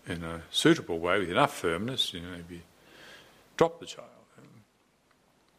in 0.05 0.23
a 0.23 0.43
suitable 0.51 0.99
way 0.99 1.19
with 1.19 1.31
enough 1.31 1.55
firmness, 1.55 2.13
you 2.13 2.21
know, 2.21 2.31
maybe 2.31 2.61
drop 3.57 3.79
the 3.79 3.87
child. 3.87 4.09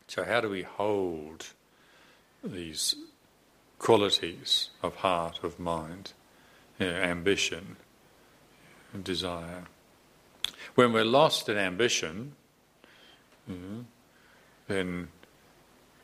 So, 0.07 0.23
how 0.23 0.43
do 0.43 0.51
we 0.51 0.63
hold 0.63 1.47
these 2.53 2.95
qualities 3.79 4.71
of 4.83 4.97
heart, 4.97 5.41
of 5.43 5.59
mind, 5.59 6.13
you 6.79 6.87
know, 6.87 6.97
ambition, 6.97 7.77
desire? 9.03 9.65
When 10.75 10.93
we're 10.93 11.05
lost 11.05 11.49
in 11.49 11.57
ambition, 11.57 12.33
you 13.49 13.55
know, 13.55 13.85
then 14.69 15.09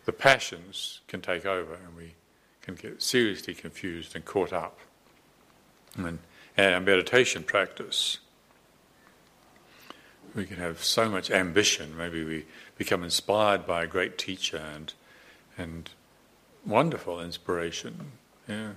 the 0.04 0.12
passions 0.12 1.00
can 1.08 1.20
take 1.20 1.46
over 1.46 1.74
and 1.74 1.96
we 1.96 2.14
can 2.62 2.74
get 2.74 3.02
seriously 3.02 3.54
confused 3.54 4.14
and 4.14 4.24
caught 4.24 4.52
up. 4.52 4.78
And 5.96 6.18
our 6.58 6.80
meditation 6.80 7.42
practice, 7.42 8.18
we 10.34 10.46
can 10.46 10.56
have 10.56 10.84
so 10.84 11.08
much 11.08 11.30
ambition. 11.30 11.96
Maybe 11.96 12.24
we 12.24 12.46
become 12.76 13.02
inspired 13.02 13.66
by 13.66 13.82
a 13.82 13.86
great 13.86 14.18
teacher 14.18 14.62
and 14.74 14.92
and 15.58 15.90
wonderful 16.66 17.20
inspiration, 17.20 18.12
yeah, 18.48 18.72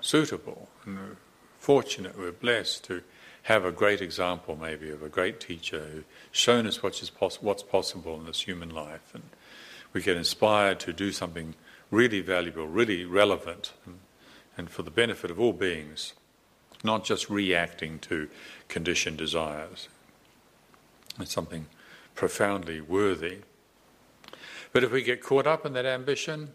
suitable. 0.00 0.68
And 0.84 1.16
fortunate, 1.58 2.18
we're 2.18 2.32
blessed 2.32 2.84
to 2.84 3.02
have 3.44 3.64
a 3.64 3.72
great 3.72 4.00
example, 4.00 4.56
maybe, 4.56 4.90
of 4.90 5.02
a 5.02 5.08
great 5.08 5.40
teacher 5.40 5.86
who's 5.92 6.04
shown 6.32 6.66
us 6.66 6.82
what 6.82 7.00
is 7.02 7.10
poss- 7.10 7.40
what's 7.40 7.62
possible 7.62 8.18
in 8.18 8.26
this 8.26 8.42
human 8.42 8.70
life. 8.70 9.14
And 9.14 9.22
we 9.92 10.02
get 10.02 10.16
inspired 10.16 10.80
to 10.80 10.92
do 10.92 11.12
something 11.12 11.54
really 11.90 12.20
valuable, 12.20 12.66
really 12.66 13.04
relevant, 13.04 13.72
and, 13.84 13.98
and 14.56 14.70
for 14.70 14.82
the 14.82 14.90
benefit 14.90 15.30
of 15.30 15.38
all 15.38 15.52
beings, 15.52 16.14
not 16.82 17.04
just 17.04 17.30
reacting 17.30 17.98
to 18.00 18.28
conditioned 18.68 19.18
desires. 19.18 19.88
It's 21.20 21.32
something 21.32 21.66
profoundly 22.14 22.80
worthy. 22.80 23.38
But 24.72 24.84
if 24.84 24.90
we 24.90 25.02
get 25.02 25.22
caught 25.22 25.46
up 25.46 25.64
in 25.64 25.72
that 25.74 25.86
ambition, 25.86 26.52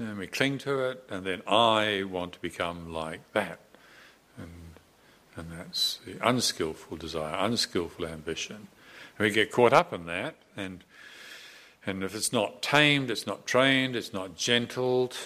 and 0.00 0.18
we 0.18 0.26
cling 0.26 0.58
to 0.58 0.80
it, 0.88 1.04
and 1.10 1.24
then 1.24 1.42
I 1.46 2.04
want 2.04 2.32
to 2.32 2.40
become 2.40 2.92
like 2.92 3.20
that. 3.32 3.60
And, 4.38 4.50
and 5.36 5.52
that's 5.52 6.00
the 6.06 6.16
unskillful 6.26 6.96
desire, 6.96 7.36
unskillful 7.38 8.06
ambition. 8.06 8.68
And 9.18 9.26
we 9.26 9.30
get 9.30 9.52
caught 9.52 9.72
up 9.72 9.92
in 9.92 10.06
that, 10.06 10.36
and, 10.56 10.82
and 11.86 12.02
if 12.02 12.14
it's 12.14 12.32
not 12.32 12.62
tamed, 12.62 13.10
it's 13.10 13.26
not 13.26 13.46
trained, 13.46 13.94
it's 13.94 14.12
not 14.12 14.36
gentled, 14.36 15.16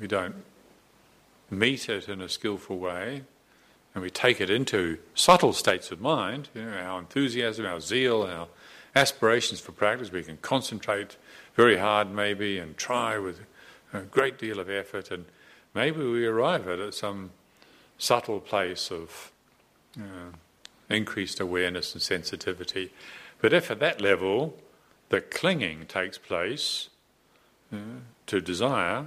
we 0.00 0.06
don't 0.06 0.44
meet 1.50 1.88
it 1.88 2.08
in 2.08 2.20
a 2.20 2.28
skillful 2.28 2.78
way, 2.78 3.22
and 3.94 4.02
we 4.02 4.10
take 4.10 4.40
it 4.40 4.50
into 4.50 4.98
subtle 5.14 5.52
states 5.52 5.90
of 5.90 6.00
mind, 6.00 6.48
you 6.54 6.62
know, 6.62 6.76
our 6.76 6.98
enthusiasm, 6.98 7.64
our 7.64 7.80
zeal, 7.80 8.22
our 8.22 8.48
aspirations 8.94 9.60
for 9.60 9.72
practice, 9.72 10.12
we 10.12 10.22
can 10.22 10.36
concentrate 10.38 11.16
very 11.54 11.78
hard 11.78 12.10
maybe 12.10 12.58
and 12.58 12.76
try 12.76 13.18
with 13.18 13.40
a 13.92 14.00
great 14.00 14.38
deal 14.38 14.58
of 14.58 14.70
effort, 14.70 15.10
and 15.10 15.24
maybe 15.74 15.98
we 15.98 16.26
arrive 16.26 16.68
at 16.68 16.94
some 16.94 17.30
subtle 17.98 18.40
place 18.40 18.90
of 18.90 19.32
uh, 19.98 20.32
increased 20.88 21.40
awareness 21.40 21.92
and 21.94 22.02
sensitivity. 22.02 22.92
But 23.40 23.52
if 23.52 23.70
at 23.70 23.80
that 23.80 24.00
level 24.00 24.56
the 25.08 25.20
clinging 25.20 25.86
takes 25.86 26.16
place 26.16 26.88
uh, 27.72 27.76
to 28.26 28.40
desire, 28.40 29.06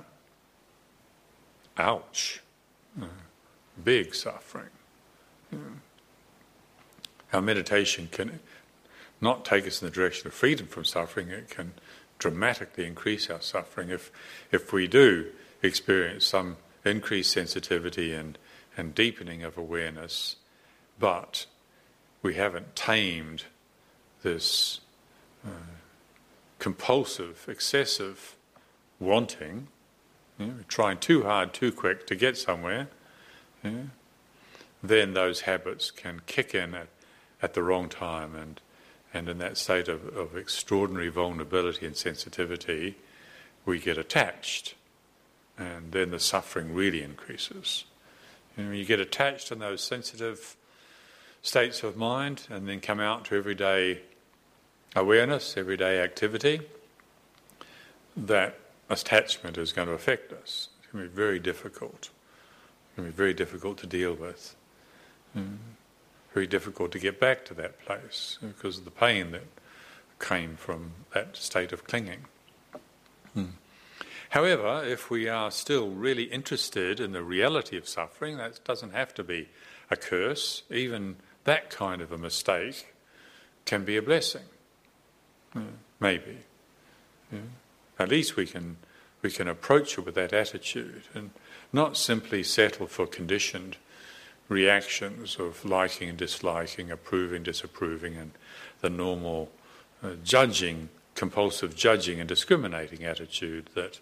ouch, 1.77 2.41
uh, 3.01 3.05
big 3.83 4.13
suffering. 4.13 4.69
Our 7.33 7.41
meditation 7.41 8.07
can 8.11 8.39
not 9.21 9.45
take 9.45 9.65
us 9.65 9.81
in 9.81 9.87
the 9.87 9.93
direction 9.93 10.27
of 10.27 10.33
freedom 10.33 10.67
from 10.67 10.85
suffering, 10.85 11.29
it 11.29 11.49
can 11.49 11.73
dramatically 12.19 12.85
increase 12.85 13.29
our 13.29 13.41
suffering 13.41 13.89
if, 13.89 14.11
if 14.51 14.71
we 14.71 14.87
do 14.87 15.27
experience 15.61 16.25
some 16.25 16.57
increased 16.83 17.31
sensitivity 17.31 18.13
and, 18.13 18.37
and 18.77 18.95
deepening 18.95 19.43
of 19.43 19.57
awareness, 19.57 20.35
but 20.99 21.45
we 22.21 22.35
haven't 22.35 22.75
tamed 22.75 23.45
this 24.21 24.79
uh, 25.45 25.49
compulsive, 26.59 27.45
excessive 27.47 28.35
wanting. 28.99 29.67
You 30.39 30.45
know, 30.47 30.53
trying 30.67 30.97
too 30.97 31.23
hard, 31.23 31.53
too 31.53 31.71
quick 31.71 32.07
to 32.07 32.15
get 32.15 32.37
somewhere. 32.37 32.87
You 33.63 33.71
know, 33.71 33.89
then 34.83 35.13
those 35.13 35.41
habits 35.41 35.91
can 35.91 36.21
kick 36.25 36.53
in 36.53 36.73
at, 36.73 36.87
at 37.41 37.53
the 37.53 37.63
wrong 37.63 37.89
time 37.89 38.35
and 38.35 38.59
and 39.15 39.29
in 39.29 39.37
that 39.37 39.57
state 39.57 39.87
of, 39.87 40.05
of 40.15 40.35
extraordinary 40.35 41.07
vulnerability 41.07 41.85
and 41.85 41.95
sensitivity, 41.95 42.97
we 43.65 43.79
get 43.79 43.97
attached. 43.97 44.75
And 45.57 45.93
then 45.93 46.11
the 46.11 46.19
suffering 46.19 46.73
really 46.73 47.01
increases. 47.01 47.85
You, 48.57 48.65
know, 48.65 48.71
you 48.71 48.83
get 48.83 48.99
attached 48.99 49.53
in 49.53 49.59
those 49.59 49.81
sensitive 49.81 50.57
states 51.41 51.81
of 51.81 51.95
mind 51.95 52.47
and 52.49 52.67
then 52.67 52.81
come 52.81 52.99
out 52.99 53.23
to 53.25 53.35
everyday 53.37 54.01
awareness, 54.97 55.55
everyday 55.55 56.01
activity, 56.01 56.59
that 58.17 58.59
attachment 58.89 59.57
is 59.57 59.71
going 59.71 59.87
to 59.87 59.93
affect 59.93 60.33
us. 60.33 60.67
It's 60.79 60.91
going 60.91 61.05
to 61.05 61.09
be 61.09 61.15
very 61.15 61.39
difficult. 61.39 62.09
It's 62.09 62.97
going 62.97 63.07
to 63.07 63.13
be 63.13 63.17
very 63.17 63.33
difficult 63.33 63.77
to 63.77 63.87
deal 63.87 64.13
with. 64.13 64.57
Mm 65.37 65.74
very 66.35 66.45
difficult 66.45 66.91
to 66.91 66.99
get 66.99 67.17
back 67.17 67.45
to 67.45 67.53
that 67.53 67.79
place 67.79 68.37
because 68.41 68.77
of 68.77 68.83
the 68.83 68.91
pain 68.91 69.31
that 69.31 69.47
came 70.19 70.57
from 70.57 70.91
that 71.13 71.37
state 71.37 71.71
of 71.71 71.85
clinging. 71.85 72.25
Hmm. 73.33 73.55
However, 74.31 74.83
if 74.85 75.09
we 75.09 75.29
are 75.29 75.49
still 75.49 75.91
really 75.91 76.23
interested 76.23 76.99
in 76.99 77.13
the 77.13 77.23
reality 77.23 77.77
of 77.77 77.87
suffering, 77.87 78.35
that 78.35 78.61
doesn't 78.65 78.91
have 78.91 79.13
to 79.13 79.23
be 79.23 79.47
a 79.89 79.95
curse. 79.95 80.63
Even 80.69 81.15
that 81.45 81.69
kind 81.69 82.01
of 82.01 82.11
a 82.11 82.17
mistake 82.17 82.93
can 83.63 83.85
be 83.85 83.95
a 83.95 84.01
blessing. 84.01 84.49
Yeah, 85.55 85.61
maybe. 86.01 86.39
Yeah. 87.31 87.39
At 87.97 88.09
least 88.09 88.35
we 88.35 88.45
can 88.45 88.75
we 89.21 89.31
can 89.31 89.47
approach 89.47 89.97
it 89.97 90.05
with 90.05 90.15
that 90.15 90.33
attitude 90.33 91.03
and 91.13 91.31
not 91.71 91.95
simply 91.95 92.43
settle 92.43 92.87
for 92.87 93.07
conditioned 93.07 93.77
reactions 94.47 95.37
of 95.39 95.65
liking 95.65 96.09
and 96.09 96.17
disliking, 96.17 96.91
approving, 96.91 97.43
disapproving, 97.43 98.15
and 98.15 98.31
the 98.81 98.89
normal 98.89 99.51
uh, 100.03 100.11
judging, 100.23 100.89
compulsive 101.15 101.75
judging 101.75 102.19
and 102.19 102.27
discriminating 102.27 103.03
attitude 103.03 103.69
that 103.73 103.99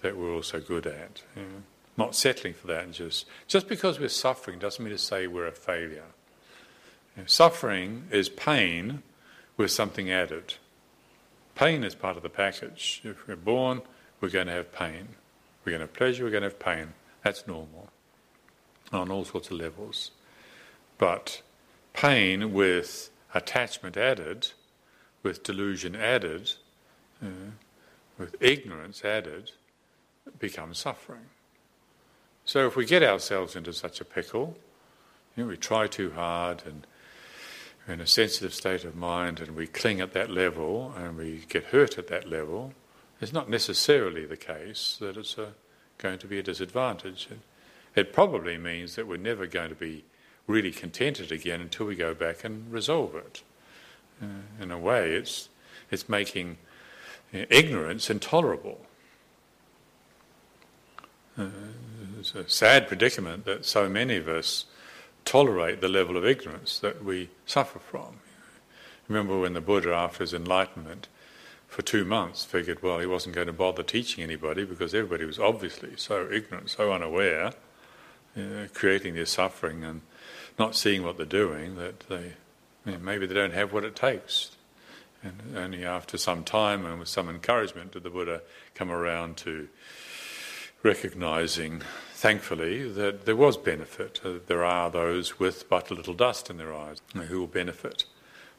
that 0.00 0.16
we're 0.16 0.34
also 0.34 0.60
good 0.60 0.86
at. 0.86 1.22
Not 1.96 2.16
settling 2.16 2.54
for 2.54 2.66
that, 2.68 2.84
and 2.84 2.94
just 2.94 3.26
just 3.46 3.68
because 3.68 4.00
we're 4.00 4.08
suffering 4.08 4.58
doesn't 4.58 4.82
mean 4.82 4.94
to 4.94 4.98
say 4.98 5.26
we're 5.26 5.46
a 5.46 5.52
failure. 5.52 6.06
Suffering 7.26 8.04
is 8.10 8.30
pain 8.30 9.02
with 9.58 9.70
something 9.70 10.10
added. 10.10 10.54
Pain 11.54 11.84
is 11.84 11.94
part 11.94 12.16
of 12.16 12.22
the 12.22 12.30
package. 12.30 13.02
If 13.04 13.28
we're 13.28 13.36
born, 13.36 13.82
we're 14.20 14.30
going 14.30 14.46
to 14.46 14.54
have 14.54 14.72
pain. 14.72 15.08
We're 15.64 15.72
going 15.72 15.80
to 15.80 15.86
have 15.86 15.92
pleasure, 15.92 16.24
we're 16.24 16.30
going 16.30 16.42
to 16.42 16.48
have 16.48 16.58
pain. 16.58 16.94
That's 17.22 17.46
normal 17.46 17.90
on 18.92 19.10
all 19.10 19.24
sorts 19.24 19.50
of 19.50 19.58
levels. 19.58 20.10
But 20.98 21.42
pain 21.92 22.52
with 22.52 23.10
attachment 23.34 23.96
added, 23.96 24.48
with 25.22 25.42
delusion 25.42 25.96
added, 25.96 26.52
uh, 27.22 27.52
with 28.18 28.36
ignorance 28.40 29.04
added, 29.04 29.52
becomes 30.38 30.78
suffering. 30.78 31.26
So 32.44 32.66
if 32.66 32.76
we 32.76 32.84
get 32.84 33.02
ourselves 33.02 33.56
into 33.56 33.72
such 33.72 34.00
a 34.00 34.04
pickle, 34.04 34.56
you 35.36 35.44
know, 35.44 35.48
we 35.48 35.56
try 35.56 35.86
too 35.86 36.10
hard 36.12 36.62
and 36.66 36.86
we're 37.86 37.94
in 37.94 38.00
a 38.00 38.06
sensitive 38.06 38.52
state 38.52 38.84
of 38.84 38.94
mind 38.94 39.40
and 39.40 39.56
we 39.56 39.66
cling 39.66 40.00
at 40.00 40.12
that 40.12 40.30
level 40.30 40.92
and 40.96 41.16
we 41.16 41.44
get 41.48 41.64
hurt 41.64 41.98
at 41.98 42.08
that 42.08 42.28
level, 42.28 42.74
it's 43.20 43.32
not 43.32 43.48
necessarily 43.48 44.26
the 44.26 44.36
case 44.36 44.96
that 45.00 45.16
it's 45.16 45.38
a, 45.38 45.52
going 45.98 46.18
to 46.18 46.26
be 46.26 46.38
a 46.38 46.42
disadvantage 46.42 47.28
probably 48.12 48.58
means 48.58 48.96
that 48.96 49.06
we're 49.06 49.16
never 49.16 49.46
going 49.46 49.68
to 49.68 49.74
be 49.74 50.04
really 50.46 50.72
contented 50.72 51.30
again 51.30 51.60
until 51.60 51.86
we 51.86 51.94
go 51.94 52.14
back 52.14 52.44
and 52.44 52.72
resolve 52.72 53.14
it. 53.14 53.42
Uh, 54.22 54.62
in 54.62 54.70
a 54.70 54.78
way, 54.78 55.14
it's 55.14 55.48
it's 55.90 56.08
making 56.08 56.56
ignorance 57.32 58.08
intolerable. 58.10 58.80
Uh, 61.36 61.46
it's 62.18 62.34
a 62.34 62.48
sad 62.48 62.88
predicament 62.88 63.44
that 63.44 63.64
so 63.64 63.88
many 63.88 64.16
of 64.16 64.28
us 64.28 64.66
tolerate 65.24 65.80
the 65.80 65.88
level 65.88 66.16
of 66.16 66.24
ignorance 66.24 66.78
that 66.78 67.04
we 67.04 67.28
suffer 67.46 67.78
from. 67.78 68.20
Remember 69.08 69.38
when 69.38 69.54
the 69.54 69.60
Buddha, 69.60 69.92
after 69.92 70.24
his 70.24 70.34
enlightenment, 70.34 71.08
for 71.66 71.82
two 71.82 72.04
months 72.04 72.44
figured, 72.44 72.82
well, 72.82 72.98
he 72.98 73.06
wasn't 73.06 73.34
going 73.34 73.46
to 73.46 73.52
bother 73.52 73.82
teaching 73.82 74.22
anybody 74.22 74.64
because 74.64 74.94
everybody 74.94 75.24
was 75.24 75.38
obviously 75.38 75.92
so 75.96 76.28
ignorant, 76.30 76.70
so 76.70 76.92
unaware, 76.92 77.52
creating 78.74 79.14
their 79.14 79.26
suffering 79.26 79.84
and 79.84 80.02
not 80.58 80.74
seeing 80.74 81.02
what 81.02 81.16
they're 81.16 81.26
doing 81.26 81.76
that 81.76 82.00
they 82.08 82.34
you 82.84 82.92
know, 82.92 82.98
maybe 82.98 83.26
they 83.26 83.34
don't 83.34 83.54
have 83.54 83.72
what 83.72 83.84
it 83.84 83.94
takes. 83.94 84.52
And 85.22 85.56
only 85.56 85.84
after 85.84 86.18
some 86.18 86.42
time 86.42 86.84
and 86.84 86.98
with 86.98 87.08
some 87.08 87.28
encouragement 87.28 87.92
did 87.92 88.02
the 88.02 88.10
Buddha 88.10 88.42
come 88.74 88.90
around 88.90 89.36
to 89.38 89.68
recognizing, 90.82 91.82
thankfully, 92.12 92.90
that 92.90 93.24
there 93.24 93.36
was 93.36 93.56
benefit. 93.56 94.20
Uh, 94.24 94.34
there 94.46 94.64
are 94.64 94.90
those 94.90 95.38
with 95.38 95.68
but 95.68 95.90
a 95.90 95.94
little 95.94 96.14
dust 96.14 96.50
in 96.50 96.56
their 96.56 96.74
eyes 96.74 97.00
who 97.14 97.38
will 97.38 97.46
benefit 97.46 98.04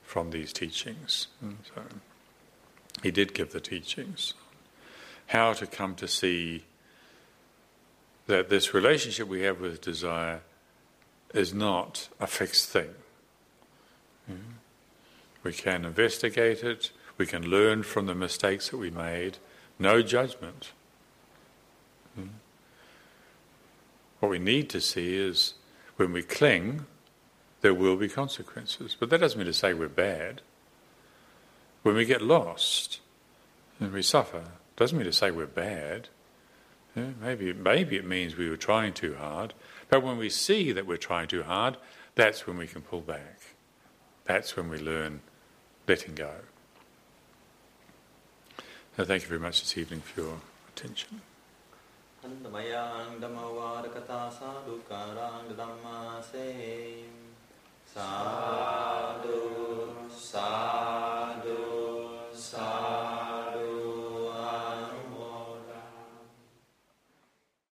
from 0.03 0.31
these 0.31 0.53
teachings. 0.53 1.27
And 1.41 1.57
so 1.75 1.81
he 3.01 3.11
did 3.11 3.33
give 3.33 3.51
the 3.51 3.59
teachings. 3.59 4.33
How 5.27 5.53
to 5.53 5.67
come 5.67 5.95
to 5.95 6.07
see 6.07 6.63
that 8.27 8.49
this 8.49 8.73
relationship 8.73 9.27
we 9.27 9.41
have 9.41 9.59
with 9.59 9.81
desire 9.81 10.41
is 11.33 11.53
not 11.53 12.09
a 12.19 12.27
fixed 12.27 12.69
thing. 12.69 12.93
Mm-hmm. 14.29 14.51
We 15.43 15.53
can 15.53 15.85
investigate 15.85 16.63
it, 16.63 16.91
we 17.17 17.25
can 17.25 17.43
learn 17.49 17.83
from 17.83 18.05
the 18.05 18.15
mistakes 18.15 18.69
that 18.69 18.77
we 18.77 18.89
made, 18.89 19.37
no 19.77 20.01
judgment. 20.01 20.71
Mm-hmm. 22.17 22.29
What 24.19 24.29
we 24.29 24.39
need 24.39 24.69
to 24.69 24.79
see 24.79 25.17
is 25.17 25.55
when 25.97 26.13
we 26.13 26.23
cling, 26.23 26.85
there 27.61 27.73
will 27.73 27.95
be 27.95 28.09
consequences. 28.09 28.95
But 28.99 29.09
that 29.09 29.19
doesn't 29.19 29.37
mean 29.37 29.47
to 29.47 29.53
say 29.53 29.73
we're 29.73 29.89
bad. 29.89 30.41
When 31.81 31.95
we 31.95 32.05
get 32.05 32.21
lost 32.21 32.99
and 33.79 33.91
we 33.91 34.01
suffer, 34.01 34.43
doesn't 34.75 34.97
mean 34.97 35.07
to 35.07 35.13
say 35.13 35.31
we're 35.31 35.45
bad. 35.45 36.09
Yeah, 36.95 37.09
maybe, 37.21 37.53
maybe 37.53 37.97
it 37.97 38.05
means 38.05 38.37
we 38.37 38.49
were 38.49 38.57
trying 38.57 38.93
too 38.93 39.15
hard. 39.15 39.53
But 39.89 40.03
when 40.03 40.17
we 40.17 40.29
see 40.29 40.71
that 40.71 40.85
we're 40.85 40.97
trying 40.97 41.27
too 41.27 41.43
hard, 41.43 41.77
that's 42.15 42.45
when 42.45 42.57
we 42.57 42.67
can 42.67 42.81
pull 42.81 43.01
back. 43.01 43.39
That's 44.25 44.55
when 44.55 44.69
we 44.69 44.77
learn 44.77 45.21
letting 45.87 46.15
go. 46.15 46.31
So 48.95 49.05
thank 49.05 49.23
you 49.23 49.27
very 49.27 49.39
much 49.39 49.61
this 49.61 49.75
evening 49.77 50.01
for 50.01 50.21
your 50.21 50.41
attention. 50.75 51.21
Sadhu, 57.93 59.29
sadhu, 60.15 62.09
sadhu. 62.33 62.92